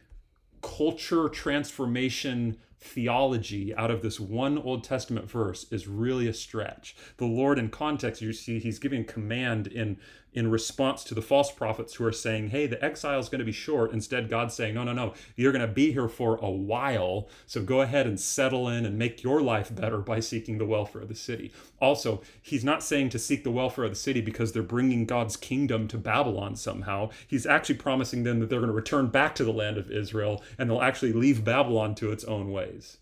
culture 0.62 1.28
transformation 1.28 2.58
theology 2.82 3.74
out 3.76 3.90
of 3.90 4.02
this 4.02 4.18
one 4.18 4.58
Old 4.58 4.82
Testament 4.82 5.30
verse 5.30 5.66
is 5.70 5.86
really 5.86 6.26
a 6.26 6.34
stretch. 6.34 6.96
The 7.16 7.26
Lord, 7.26 7.58
in 7.58 7.70
context, 7.70 8.20
you 8.20 8.32
see, 8.32 8.58
he's 8.58 8.78
giving 8.78 9.04
command 9.04 9.66
in 9.68 9.98
in 10.32 10.50
response 10.50 11.04
to 11.04 11.14
the 11.14 11.22
false 11.22 11.50
prophets 11.50 11.94
who 11.94 12.04
are 12.04 12.12
saying, 12.12 12.48
hey, 12.48 12.66
the 12.66 12.82
exile 12.82 13.18
is 13.18 13.28
going 13.28 13.40
to 13.40 13.44
be 13.44 13.52
short. 13.52 13.92
Instead, 13.92 14.30
God's 14.30 14.54
saying, 14.54 14.74
no, 14.74 14.82
no, 14.82 14.92
no, 14.92 15.12
you're 15.36 15.52
going 15.52 15.66
to 15.66 15.72
be 15.72 15.92
here 15.92 16.08
for 16.08 16.36
a 16.36 16.50
while. 16.50 17.28
So 17.46 17.62
go 17.62 17.82
ahead 17.82 18.06
and 18.06 18.18
settle 18.18 18.68
in 18.68 18.86
and 18.86 18.98
make 18.98 19.22
your 19.22 19.42
life 19.42 19.74
better 19.74 19.98
by 19.98 20.20
seeking 20.20 20.58
the 20.58 20.66
welfare 20.66 21.02
of 21.02 21.08
the 21.08 21.14
city. 21.14 21.52
Also, 21.80 22.22
he's 22.40 22.64
not 22.64 22.82
saying 22.82 23.10
to 23.10 23.18
seek 23.18 23.44
the 23.44 23.50
welfare 23.50 23.84
of 23.84 23.90
the 23.90 23.96
city 23.96 24.20
because 24.20 24.52
they're 24.52 24.62
bringing 24.62 25.04
God's 25.04 25.36
kingdom 25.36 25.86
to 25.88 25.98
Babylon 25.98 26.56
somehow. 26.56 27.10
He's 27.28 27.46
actually 27.46 27.76
promising 27.76 28.22
them 28.22 28.40
that 28.40 28.48
they're 28.48 28.60
going 28.60 28.68
to 28.68 28.74
return 28.74 29.08
back 29.08 29.34
to 29.34 29.44
the 29.44 29.52
land 29.52 29.76
of 29.76 29.90
Israel 29.90 30.42
and 30.58 30.70
they'll 30.70 30.82
actually 30.82 31.12
leave 31.12 31.44
Babylon 31.44 31.94
to 31.96 32.10
its 32.10 32.24
own 32.24 32.50
ways. 32.50 32.98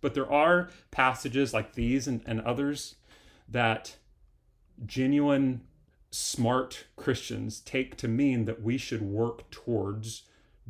But 0.00 0.14
there 0.14 0.30
are 0.30 0.68
passages 0.90 1.54
like 1.54 1.74
these 1.74 2.06
and, 2.08 2.22
and 2.26 2.40
others 2.40 2.96
that 3.48 3.96
genuine 4.84 5.62
smart 6.14 6.84
Christians 6.96 7.60
take 7.60 7.96
to 7.96 8.06
mean 8.06 8.44
that 8.44 8.62
we 8.62 8.78
should 8.78 9.02
work 9.02 9.50
towards 9.50 10.22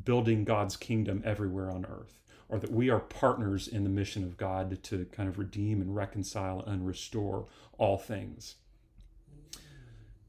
building 0.02 0.44
God's 0.44 0.76
kingdom 0.76 1.22
everywhere 1.24 1.70
on 1.70 1.84
earth, 1.84 2.18
or 2.48 2.58
that 2.58 2.72
we 2.72 2.88
are 2.88 2.98
partners 2.98 3.68
in 3.68 3.84
the 3.84 3.90
mission 3.90 4.24
of 4.24 4.38
God 4.38 4.82
to 4.84 5.04
kind 5.12 5.28
of 5.28 5.38
redeem 5.38 5.82
and 5.82 5.94
reconcile 5.94 6.60
and 6.66 6.86
restore 6.86 7.46
all 7.76 7.98
things. 7.98 8.54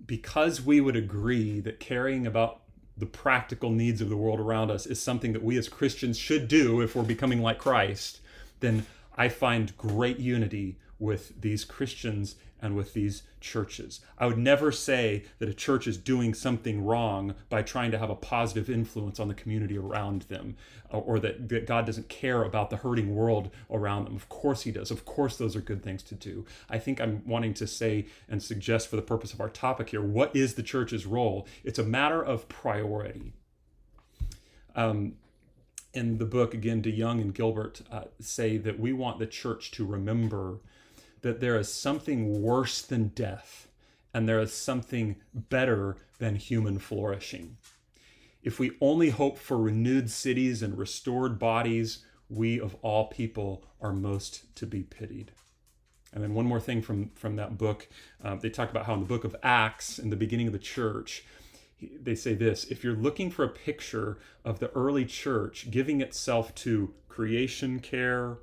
Because 0.06 0.62
we 0.62 0.82
would 0.82 0.98
agree 0.98 1.62
that 1.62 1.80
caring 1.80 2.28
about 2.28 2.62
the 2.98 3.06
practical 3.06 3.70
needs 3.70 4.02
of 4.02 4.10
the 4.10 4.18
world 4.18 4.40
around 4.40 4.70
us 4.70 4.86
is 4.86 5.02
something 5.02 5.32
that 5.34 5.44
we 5.44 5.58
as 5.58 5.70
Christians 5.70 6.18
should 6.18 6.48
do 6.48 6.82
if 6.82 6.96
we're 6.96 7.04
becoming 7.04 7.42
like 7.42 7.58
Christ, 7.58 8.20
then 8.60 8.86
I 9.18 9.30
find 9.30 9.78
great 9.78 10.20
unity 10.20 10.78
with 11.00 11.42
these 11.42 11.64
Christians 11.64 12.36
and 12.66 12.76
with 12.76 12.94
these 12.94 13.22
churches. 13.40 14.00
I 14.18 14.26
would 14.26 14.40
never 14.40 14.72
say 14.72 15.24
that 15.38 15.48
a 15.48 15.54
church 15.54 15.86
is 15.86 15.98
doing 15.98 16.34
something 16.34 16.84
wrong 16.84 17.36
by 17.48 17.62
trying 17.62 17.92
to 17.92 18.00
have 18.00 18.10
a 18.10 18.16
positive 18.16 18.70
influence 18.70 19.20
on 19.20 19.28
the 19.28 19.36
community 19.36 19.78
around 19.78 20.24
them 20.24 20.58
uh, 20.92 20.98
or 20.98 21.20
that, 21.20 21.66
God 21.68 21.86
doesn't 21.86 22.10
care 22.10 22.44
about 22.44 22.72
the 22.72 22.78
hurting 22.78 23.16
world 23.16 23.52
around 23.70 24.06
them. 24.06 24.16
Of 24.16 24.30
course, 24.30 24.64
He 24.64 24.72
does. 24.72 24.90
Of 24.90 25.06
course, 25.06 25.38
those 25.38 25.56
are 25.56 25.62
good 25.62 25.84
things 25.84 26.02
to 26.04 26.16
do. 26.16 26.46
I 26.70 26.80
think 26.80 27.00
I'm 27.00 27.22
wanting 27.26 27.54
to 27.56 27.68
say 27.68 28.08
and 28.28 28.42
suggest 28.42 28.88
for 28.88 28.96
the 28.96 29.02
purpose 29.04 29.32
of 29.32 29.40
our 29.40 29.50
topic 29.50 29.92
here 29.92 30.02
what 30.02 30.36
is 30.36 30.56
the 30.56 30.64
church's 30.64 31.06
role? 31.06 31.48
It's 31.64 31.80
a 31.80 31.84
matter 31.84 32.22
of 32.22 32.50
priority. 32.50 33.34
Um, 34.76 35.14
in 35.94 36.18
the 36.18 36.26
book, 36.26 36.54
again, 36.54 36.82
DeYoung 36.82 37.22
and 37.22 37.34
Gilbert 37.34 37.82
uh, 37.92 38.06
say 38.20 38.58
that 38.58 38.80
we 38.80 38.92
want 38.92 39.20
the 39.20 39.28
church 39.28 39.72
to 39.72 39.86
remember 39.86 40.60
that 41.26 41.40
there 41.40 41.58
is 41.58 41.74
something 41.74 42.44
worse 42.44 42.84
than 42.84 43.08
death 43.08 43.68
and 44.14 44.30
there 44.30 44.40
is 44.40 44.54
something 44.54 45.16
better 45.34 45.98
than 46.20 46.36
human 46.36 46.78
flourishing. 46.78 47.58
If 48.44 48.60
we 48.60 48.78
only 48.80 49.10
hope 49.10 49.40
for 49.40 49.58
renewed 49.58 50.12
cities 50.12 50.62
and 50.62 50.78
restored 50.78 51.40
bodies, 51.40 52.06
we 52.30 52.60
of 52.60 52.76
all 52.84 53.08
people 53.08 53.66
are 53.82 53.92
most 53.92 54.56
to 54.58 54.68
be 54.68 54.84
pitied. 54.84 55.32
And 56.14 56.24
then 56.24 56.36
one 56.36 56.46
more 56.46 56.60
thing 56.60 56.84
from, 56.84 57.10
from 57.16 57.38
that 57.38 57.58
book. 57.58 57.90
Uh, 58.24 58.36
they 58.36 58.52
talk 58.52 58.70
about 58.70 58.86
how 58.86 58.94
in 58.94 59.00
the 59.00 59.08
book 59.08 59.24
of 59.24 59.36
Acts, 59.42 59.98
in 59.98 60.12
the 60.12 60.16
beginning 60.16 60.46
of 60.46 60.54
the 60.54 60.60
church, 60.60 61.26
they 61.82 62.14
say 62.14 62.36
this 62.36 62.66
if 62.66 62.84
you're 62.84 62.94
looking 62.94 63.32
for 63.32 63.44
a 63.44 63.50
picture 63.50 64.20
of 64.44 64.60
the 64.60 64.70
early 64.74 65.06
church 65.06 65.72
giving 65.72 66.02
itself 66.02 66.54
to 66.54 66.94
creation 67.10 67.80
care, 67.80 68.38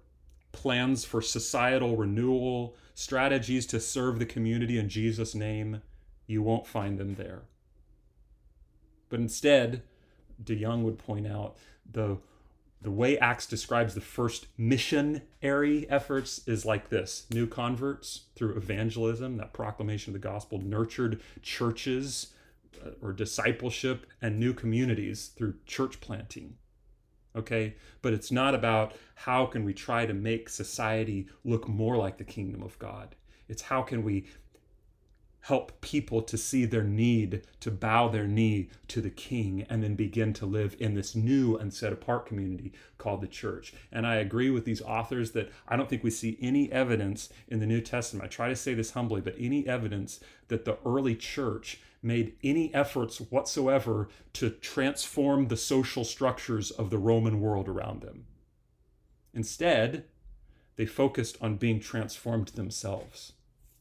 plans 0.52 1.04
for 1.04 1.20
societal 1.20 1.96
renewal, 1.96 2.76
strategies 2.94 3.66
to 3.66 3.80
serve 3.80 4.18
the 4.18 4.26
community 4.26 4.78
in 4.78 4.88
Jesus' 4.88 5.34
name, 5.34 5.82
you 6.26 6.42
won't 6.42 6.66
find 6.66 6.98
them 6.98 7.14
there. 7.14 7.42
But 9.08 9.20
instead, 9.20 9.82
DeYoung 10.42 10.82
would 10.82 10.98
point 10.98 11.26
out 11.26 11.56
the 11.90 12.18
the 12.80 12.90
way 12.90 13.16
Acts 13.18 13.46
describes 13.46 13.94
the 13.94 14.00
first 14.00 14.48
missionary 14.58 15.88
efforts 15.88 16.40
is 16.48 16.64
like 16.64 16.88
this 16.88 17.26
new 17.30 17.46
converts 17.46 18.22
through 18.34 18.56
evangelism, 18.56 19.36
that 19.36 19.52
proclamation 19.52 20.10
of 20.10 20.20
the 20.20 20.28
gospel, 20.28 20.58
nurtured 20.58 21.20
churches 21.42 22.32
uh, 22.84 22.90
or 23.00 23.12
discipleship, 23.12 24.06
and 24.20 24.40
new 24.40 24.52
communities 24.52 25.28
through 25.28 25.54
church 25.64 26.00
planting 26.00 26.56
okay 27.36 27.74
but 28.00 28.12
it's 28.12 28.30
not 28.30 28.54
about 28.54 28.94
how 29.14 29.46
can 29.46 29.64
we 29.64 29.72
try 29.72 30.06
to 30.06 30.14
make 30.14 30.48
society 30.48 31.26
look 31.44 31.68
more 31.68 31.96
like 31.96 32.18
the 32.18 32.24
kingdom 32.24 32.62
of 32.62 32.78
god 32.78 33.14
it's 33.48 33.62
how 33.62 33.82
can 33.82 34.02
we 34.02 34.26
help 35.42 35.80
people 35.80 36.22
to 36.22 36.38
see 36.38 36.64
their 36.64 36.84
need 36.84 37.42
to 37.58 37.70
bow 37.70 38.08
their 38.08 38.26
knee 38.26 38.68
to 38.86 39.00
the 39.00 39.10
king 39.10 39.66
and 39.68 39.82
then 39.82 39.94
begin 39.96 40.32
to 40.32 40.46
live 40.46 40.76
in 40.78 40.94
this 40.94 41.16
new 41.16 41.56
and 41.56 41.74
set 41.74 41.92
apart 41.92 42.26
community 42.26 42.72
called 42.96 43.20
the 43.20 43.26
church. 43.26 43.74
And 43.90 44.06
I 44.06 44.16
agree 44.16 44.50
with 44.50 44.64
these 44.64 44.80
authors 44.82 45.32
that 45.32 45.50
I 45.66 45.76
don't 45.76 45.88
think 45.88 46.04
we 46.04 46.10
see 46.10 46.38
any 46.40 46.70
evidence 46.70 47.28
in 47.48 47.58
the 47.58 47.66
New 47.66 47.80
Testament. 47.80 48.24
I 48.24 48.28
try 48.28 48.48
to 48.48 48.56
say 48.56 48.74
this 48.74 48.92
humbly, 48.92 49.20
but 49.20 49.34
any 49.36 49.66
evidence 49.66 50.20
that 50.46 50.64
the 50.64 50.78
early 50.86 51.16
church 51.16 51.80
made 52.02 52.34
any 52.42 52.74
efforts 52.74 53.20
whatsoever 53.20 54.08
to 54.32 54.50
transform 54.50 55.48
the 55.48 55.56
social 55.56 56.04
structures 56.04 56.70
of 56.70 56.90
the 56.90 56.98
Roman 56.98 57.40
world 57.40 57.68
around 57.68 58.02
them. 58.02 58.24
Instead, 59.32 60.04
they 60.76 60.86
focused 60.86 61.36
on 61.40 61.56
being 61.56 61.80
transformed 61.80 62.48
themselves, 62.48 63.34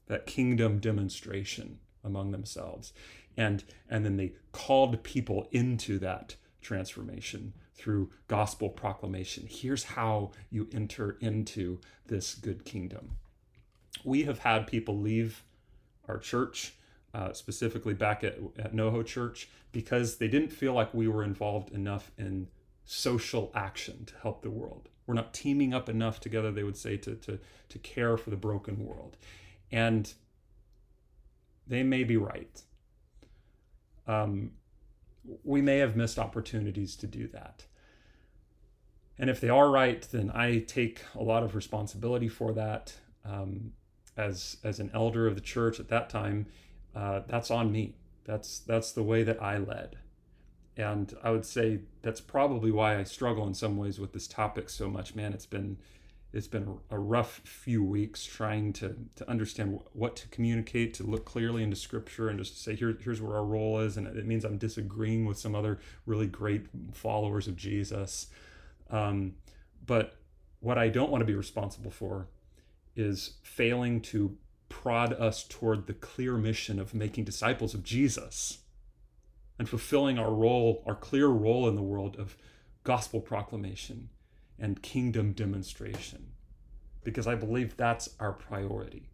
that 0.07 0.25
kingdom 0.25 0.79
demonstration 0.79 1.79
among 2.03 2.31
themselves. 2.31 2.93
And, 3.35 3.63
and 3.89 4.05
then 4.05 4.17
they 4.17 4.33
called 4.51 5.03
people 5.03 5.47
into 5.51 5.97
that 5.99 6.35
transformation 6.61 7.53
through 7.73 8.11
gospel 8.27 8.69
proclamation. 8.69 9.47
Here's 9.49 9.83
how 9.83 10.31
you 10.49 10.67
enter 10.71 11.17
into 11.21 11.79
this 12.05 12.35
good 12.35 12.65
kingdom. 12.65 13.17
We 14.03 14.23
have 14.23 14.39
had 14.39 14.67
people 14.67 14.97
leave 14.97 15.43
our 16.07 16.17
church 16.17 16.75
uh, 17.13 17.33
specifically 17.33 17.93
back 17.93 18.23
at, 18.23 18.37
at 18.57 18.73
NoHo 18.73 19.05
Church, 19.05 19.49
because 19.71 20.17
they 20.17 20.27
didn't 20.27 20.51
feel 20.51 20.73
like 20.73 20.93
we 20.93 21.07
were 21.07 21.23
involved 21.23 21.71
enough 21.71 22.11
in 22.17 22.47
social 22.85 23.51
action 23.53 24.05
to 24.05 24.13
help 24.21 24.41
the 24.41 24.49
world. 24.49 24.89
We're 25.05 25.15
not 25.15 25.33
teaming 25.33 25.73
up 25.73 25.89
enough 25.89 26.19
together, 26.19 26.51
they 26.51 26.63
would 26.63 26.77
say, 26.77 26.97
to, 26.97 27.15
to, 27.15 27.39
to 27.69 27.79
care 27.79 28.17
for 28.17 28.29
the 28.29 28.35
broken 28.37 28.85
world. 28.85 29.17
And 29.71 30.13
they 31.67 31.83
may 31.83 32.03
be 32.03 32.17
right. 32.17 32.61
Um, 34.07 34.51
we 35.43 35.61
may 35.61 35.77
have 35.77 35.95
missed 35.95 36.17
opportunities 36.17 36.95
to 36.97 37.07
do 37.07 37.27
that. 37.27 37.65
And 39.17 39.29
if 39.29 39.39
they 39.39 39.49
are 39.49 39.69
right, 39.69 40.01
then 40.11 40.31
I 40.33 40.59
take 40.59 41.03
a 41.13 41.21
lot 41.21 41.43
of 41.43 41.55
responsibility 41.55 42.27
for 42.27 42.53
that. 42.53 42.93
Um, 43.23 43.73
as 44.17 44.57
as 44.63 44.79
an 44.79 44.91
elder 44.93 45.27
of 45.27 45.35
the 45.35 45.41
church 45.41 45.79
at 45.79 45.87
that 45.89 46.09
time, 46.09 46.47
uh, 46.95 47.21
that's 47.27 47.51
on 47.51 47.71
me. 47.71 47.95
That's 48.25 48.59
that's 48.59 48.91
the 48.91 49.03
way 49.03 49.23
that 49.23 49.41
I 49.41 49.57
led, 49.57 49.97
and 50.77 51.13
I 51.23 51.31
would 51.31 51.45
say 51.45 51.79
that's 52.01 52.21
probably 52.21 52.71
why 52.71 52.99
I 52.99 53.03
struggle 53.03 53.47
in 53.47 53.53
some 53.53 53.77
ways 53.77 53.99
with 53.99 54.13
this 54.13 54.27
topic 54.27 54.69
so 54.69 54.89
much. 54.89 55.15
Man, 55.15 55.33
it's 55.33 55.45
been 55.45 55.77
it's 56.33 56.47
been 56.47 56.79
a 56.89 56.97
rough 56.99 57.41
few 57.43 57.83
weeks 57.83 58.23
trying 58.23 58.73
to 58.73 58.95
to 59.15 59.29
understand 59.29 59.79
what 59.93 60.15
to 60.17 60.27
communicate, 60.29 60.93
to 60.95 61.03
look 61.03 61.25
clearly 61.25 61.63
into 61.63 61.75
Scripture, 61.75 62.29
and 62.29 62.39
just 62.39 62.61
say 62.61 62.75
here 62.75 62.97
here's 63.01 63.21
where 63.21 63.35
our 63.35 63.45
role 63.45 63.79
is, 63.79 63.97
and 63.97 64.07
it 64.07 64.25
means 64.25 64.45
I'm 64.45 64.57
disagreeing 64.57 65.25
with 65.25 65.37
some 65.37 65.55
other 65.55 65.79
really 66.05 66.27
great 66.27 66.67
followers 66.93 67.47
of 67.47 67.55
Jesus. 67.55 68.27
Um, 68.89 69.35
but 69.85 70.15
what 70.59 70.77
I 70.77 70.89
don't 70.89 71.11
want 71.11 71.21
to 71.21 71.25
be 71.25 71.33
responsible 71.35 71.91
for 71.91 72.27
is 72.95 73.35
failing 73.41 74.01
to 74.01 74.37
prod 74.71 75.13
us 75.13 75.43
toward 75.43 75.85
the 75.85 75.93
clear 75.93 76.37
mission 76.37 76.79
of 76.79 76.95
making 76.95 77.25
disciples 77.25 77.75
of 77.75 77.83
Jesus 77.83 78.59
and 79.59 79.69
fulfilling 79.69 80.17
our 80.17 80.33
role, 80.33 80.81
our 80.87 80.95
clear 80.95 81.27
role 81.27 81.67
in 81.67 81.75
the 81.75 81.83
world 81.83 82.15
of 82.17 82.35
gospel 82.83 83.19
proclamation 83.19 84.09
and 84.57 84.81
kingdom 84.81 85.33
demonstration. 85.33 86.31
Because 87.03 87.27
I 87.27 87.35
believe 87.35 87.75
that's 87.75 88.09
our 88.19 88.31
priority. 88.31 89.09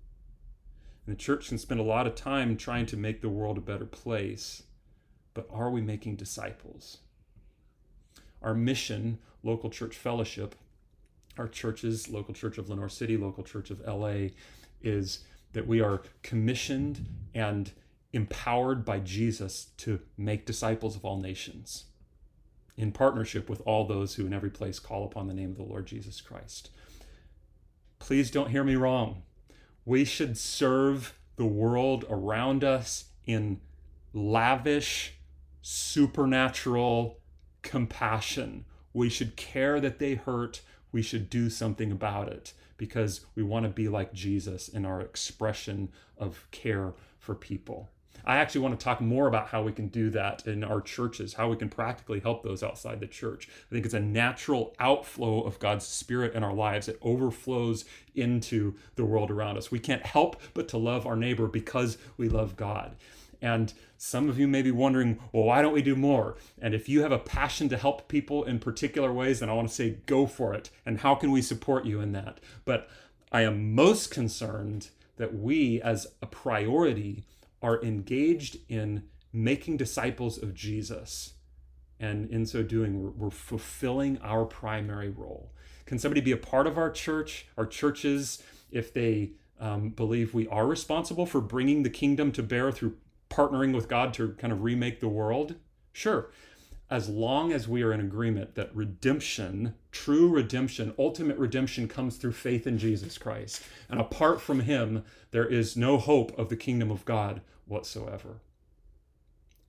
And 1.05 1.15
the 1.15 1.19
church 1.19 1.49
can 1.49 1.57
spend 1.57 1.79
a 1.79 1.83
lot 1.83 2.05
of 2.05 2.15
time 2.15 2.55
trying 2.55 2.85
to 2.85 2.97
make 2.97 3.21
the 3.21 3.29
world 3.29 3.57
a 3.57 3.61
better 3.61 3.85
place, 3.85 4.63
but 5.33 5.47
are 5.51 5.71
we 5.71 5.81
making 5.81 6.17
disciples? 6.17 6.99
Our 8.41 8.53
mission, 8.53 9.17
local 9.41 9.69
church 9.69 9.97
fellowship, 9.97 10.55
our 11.37 11.47
churches, 11.47 12.09
local 12.09 12.33
church 12.33 12.57
of 12.57 12.69
Lenoir 12.69 12.89
City, 12.89 13.17
local 13.17 13.43
church 13.43 13.71
of 13.71 13.81
LA, 13.81 14.29
is 14.81 15.23
that 15.53 15.67
we 15.67 15.81
are 15.81 16.01
commissioned 16.23 17.05
and 17.33 17.71
empowered 18.13 18.83
by 18.85 18.99
Jesus 18.99 19.67
to 19.77 19.99
make 20.17 20.45
disciples 20.45 20.95
of 20.95 21.05
all 21.05 21.19
nations. 21.19 21.85
in 22.77 22.91
partnership 22.91 23.49
with 23.49 23.61
all 23.65 23.85
those 23.85 24.15
who 24.15 24.25
in 24.25 24.33
every 24.33 24.51
place 24.51 24.79
call 24.79 25.03
upon 25.03 25.27
the 25.27 25.33
name 25.33 25.49
of 25.49 25.57
the 25.57 25.63
Lord 25.63 25.87
Jesus 25.87 26.21
Christ. 26.21 26.69
Please 27.99 28.29
don't 28.29 28.51
hear 28.51 28.63
me 28.63 28.75
wrong. 28.75 29.23
We 29.83 30.05
should 30.05 30.37
serve 30.37 31.17
the 31.37 31.45
world 31.45 32.05
around 32.09 32.63
us 32.63 33.05
in 33.25 33.59
lavish, 34.13 35.15
supernatural 35.61 37.19
compassion. 37.63 38.65
We 38.93 39.09
should 39.09 39.35
care 39.35 39.79
that 39.79 39.99
they 39.99 40.15
hurt. 40.15 40.61
We 40.91 41.01
should 41.01 41.29
do 41.29 41.49
something 41.49 41.91
about 41.91 42.27
it 42.29 42.53
because 42.77 43.21
we 43.35 43.43
want 43.43 43.63
to 43.65 43.69
be 43.69 43.87
like 43.89 44.13
Jesus 44.13 44.69
in 44.69 44.85
our 44.85 45.01
expression 45.01 45.89
of 46.17 46.47
care 46.51 46.93
for 47.19 47.35
people. 47.35 47.89
I 48.27 48.37
actually 48.37 48.61
want 48.61 48.77
to 48.77 48.83
talk 48.83 48.99
more 48.99 49.27
about 49.27 49.47
how 49.47 49.63
we 49.63 49.71
can 49.71 49.87
do 49.87 50.09
that 50.09 50.45
in 50.45 50.61
our 50.61 50.81
churches, 50.81 51.35
how 51.35 51.49
we 51.49 51.55
can 51.55 51.69
practically 51.69 52.19
help 52.19 52.43
those 52.43 52.61
outside 52.61 52.99
the 52.99 53.07
church. 53.07 53.47
I 53.49 53.73
think 53.73 53.85
it's 53.85 53.93
a 53.93 54.01
natural 54.01 54.75
outflow 54.79 55.43
of 55.43 55.59
God's 55.59 55.87
Spirit 55.87 56.33
in 56.33 56.43
our 56.43 56.53
lives. 56.53 56.89
It 56.89 56.99
overflows 57.01 57.85
into 58.15 58.75
the 58.95 59.05
world 59.05 59.31
around 59.31 59.57
us. 59.57 59.71
We 59.71 59.79
can't 59.79 60.05
help 60.05 60.41
but 60.53 60.67
to 60.69 60.77
love 60.77 61.07
our 61.07 61.15
neighbor 61.15 61.47
because 61.47 61.97
we 62.17 62.27
love 62.27 62.57
God. 62.57 62.97
And 63.41 63.73
some 63.97 64.29
of 64.29 64.39
you 64.39 64.47
may 64.47 64.61
be 64.61 64.71
wondering, 64.71 65.19
well, 65.31 65.43
why 65.43 65.61
don't 65.61 65.73
we 65.73 65.81
do 65.81 65.95
more? 65.95 66.37
And 66.61 66.73
if 66.73 66.89
you 66.89 67.01
have 67.01 67.11
a 67.11 67.19
passion 67.19 67.69
to 67.69 67.77
help 67.77 68.07
people 68.07 68.43
in 68.43 68.59
particular 68.59 69.13
ways, 69.13 69.39
then 69.39 69.49
I 69.49 69.53
want 69.53 69.69
to 69.69 69.73
say, 69.73 69.97
go 70.05 70.25
for 70.25 70.53
it. 70.53 70.69
And 70.85 70.99
how 70.99 71.15
can 71.15 71.31
we 71.31 71.41
support 71.41 71.85
you 71.85 72.01
in 72.01 72.11
that? 72.13 72.39
But 72.65 72.89
I 73.31 73.41
am 73.41 73.75
most 73.75 74.11
concerned 74.11 74.89
that 75.17 75.35
we, 75.35 75.81
as 75.81 76.07
a 76.21 76.27
priority, 76.27 77.23
are 77.61 77.81
engaged 77.83 78.57
in 78.69 79.03
making 79.33 79.77
disciples 79.77 80.41
of 80.41 80.53
Jesus. 80.53 81.33
And 81.99 82.29
in 82.29 82.45
so 82.45 82.63
doing, 82.63 83.17
we're 83.17 83.31
fulfilling 83.31 84.19
our 84.19 84.45
primary 84.45 85.09
role. 85.09 85.51
Can 85.85 85.99
somebody 85.99 86.21
be 86.21 86.31
a 86.31 86.37
part 86.37 86.67
of 86.67 86.77
our 86.77 86.91
church, 86.91 87.47
our 87.57 87.65
churches, 87.65 88.43
if 88.71 88.93
they 88.93 89.31
um, 89.59 89.89
believe 89.89 90.33
we 90.33 90.47
are 90.49 90.67
responsible 90.67 91.25
for 91.25 91.41
bringing 91.41 91.83
the 91.83 91.89
kingdom 91.89 92.31
to 92.33 92.43
bear 92.43 92.71
through 92.71 92.97
partnering 93.29 93.73
with 93.73 93.87
God 93.87 94.13
to 94.15 94.33
kind 94.33 94.53
of 94.53 94.63
remake 94.63 94.99
the 94.99 95.07
world? 95.07 95.55
Sure. 95.93 96.29
As 96.89 97.09
long 97.09 97.51
as 97.51 97.67
we 97.67 97.83
are 97.83 97.91
in 97.91 97.99
agreement 97.99 98.55
that 98.55 98.73
redemption, 98.73 99.75
true 99.91 100.29
redemption, 100.29 100.93
ultimate 100.97 101.37
redemption 101.37 101.87
comes 101.87 102.15
through 102.15 102.31
faith 102.31 102.65
in 102.65 102.77
Jesus 102.77 103.17
Christ. 103.17 103.61
And 103.89 103.99
apart 103.99 104.39
from 104.39 104.61
Him, 104.61 105.03
there 105.31 105.45
is 105.45 105.75
no 105.75 105.97
hope 105.97 106.37
of 106.39 106.47
the 106.49 106.55
kingdom 106.55 106.89
of 106.89 107.03
God 107.03 107.41
whatsoever. 107.65 108.41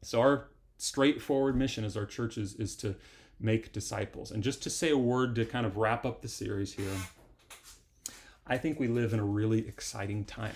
So, 0.02 0.20
our 0.20 0.48
straightforward 0.76 1.56
mission 1.56 1.84
as 1.84 1.96
our 1.96 2.06
churches 2.06 2.54
is 2.54 2.76
to 2.76 2.94
make 3.40 3.72
disciples. 3.72 4.30
And 4.30 4.42
just 4.42 4.62
to 4.62 4.70
say 4.70 4.90
a 4.90 4.98
word 4.98 5.34
to 5.36 5.44
kind 5.44 5.66
of 5.66 5.76
wrap 5.76 6.06
up 6.06 6.22
the 6.22 6.28
series 6.28 6.72
here, 6.72 6.94
I 8.46 8.58
think 8.58 8.78
we 8.78 8.88
live 8.88 9.12
in 9.12 9.18
a 9.18 9.24
really 9.24 9.66
exciting 9.66 10.24
time. 10.24 10.54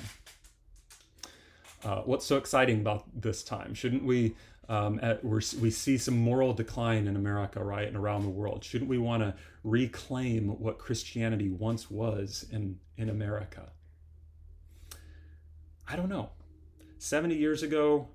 Uh, 1.84 2.02
what's 2.02 2.24
so 2.24 2.36
exciting 2.36 2.80
about 2.80 3.04
this 3.20 3.42
time? 3.42 3.74
Shouldn't 3.74 4.04
we? 4.04 4.36
Um, 4.68 5.00
at, 5.02 5.24
we 5.24 5.40
see 5.70 5.98
some 5.98 6.16
moral 6.16 6.54
decline 6.54 7.08
in 7.08 7.16
America, 7.16 7.62
right, 7.62 7.86
and 7.86 7.96
around 7.96 8.22
the 8.22 8.30
world. 8.30 8.62
Shouldn't 8.64 8.88
we 8.88 8.96
want 8.96 9.22
to 9.22 9.34
reclaim 9.64 10.48
what 10.60 10.78
Christianity 10.78 11.50
once 11.50 11.90
was 11.90 12.46
in 12.50 12.78
in 12.96 13.10
America? 13.10 13.72
I 15.88 15.96
don't 15.96 16.08
know. 16.08 16.30
Seventy 16.98 17.36
years 17.36 17.62
ago, 17.64 18.08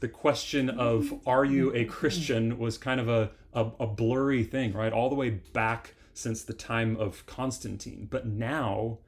the 0.00 0.08
question 0.08 0.68
of 0.68 1.20
are 1.24 1.44
you 1.44 1.72
a 1.74 1.84
Christian 1.84 2.58
was 2.58 2.76
kind 2.76 3.00
of 3.00 3.08
a, 3.08 3.30
a, 3.52 3.70
a 3.80 3.86
blurry 3.86 4.42
thing, 4.42 4.72
right? 4.72 4.92
All 4.92 5.08
the 5.08 5.14
way 5.14 5.30
back 5.30 5.94
since 6.12 6.42
the 6.42 6.52
time 6.52 6.96
of 6.96 7.24
Constantine. 7.26 8.08
But 8.10 8.26
now, 8.26 8.98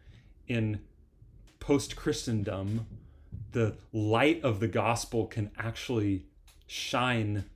in 0.46 0.80
post 1.58 1.96
Christendom, 1.96 2.86
the 3.56 3.74
light 3.90 4.44
of 4.44 4.60
the 4.60 4.68
gospel 4.68 5.26
can 5.26 5.50
actually 5.56 6.26
shine 6.66 7.46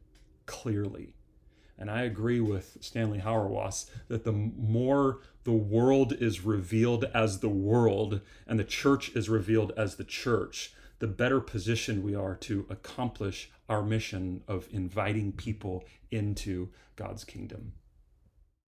clearly. 0.46 1.12
And 1.76 1.90
I 1.90 2.04
agree 2.04 2.40
with 2.40 2.78
Stanley 2.80 3.18
Hauerwas 3.18 3.84
that 4.08 4.24
the 4.24 4.32
more 4.32 5.18
the 5.44 5.52
world 5.52 6.14
is 6.14 6.40
revealed 6.40 7.04
as 7.12 7.40
the 7.40 7.50
world 7.50 8.22
and 8.46 8.58
the 8.58 8.64
church 8.64 9.14
is 9.14 9.28
revealed 9.28 9.74
as 9.76 9.96
the 9.96 10.04
church, 10.04 10.72
the 11.00 11.06
better 11.06 11.38
positioned 11.38 12.02
we 12.02 12.14
are 12.14 12.34
to 12.36 12.64
accomplish 12.70 13.50
our 13.68 13.82
mission 13.82 14.42
of 14.48 14.68
inviting 14.72 15.32
people 15.32 15.84
into 16.10 16.70
God's 16.96 17.24
kingdom. 17.24 17.74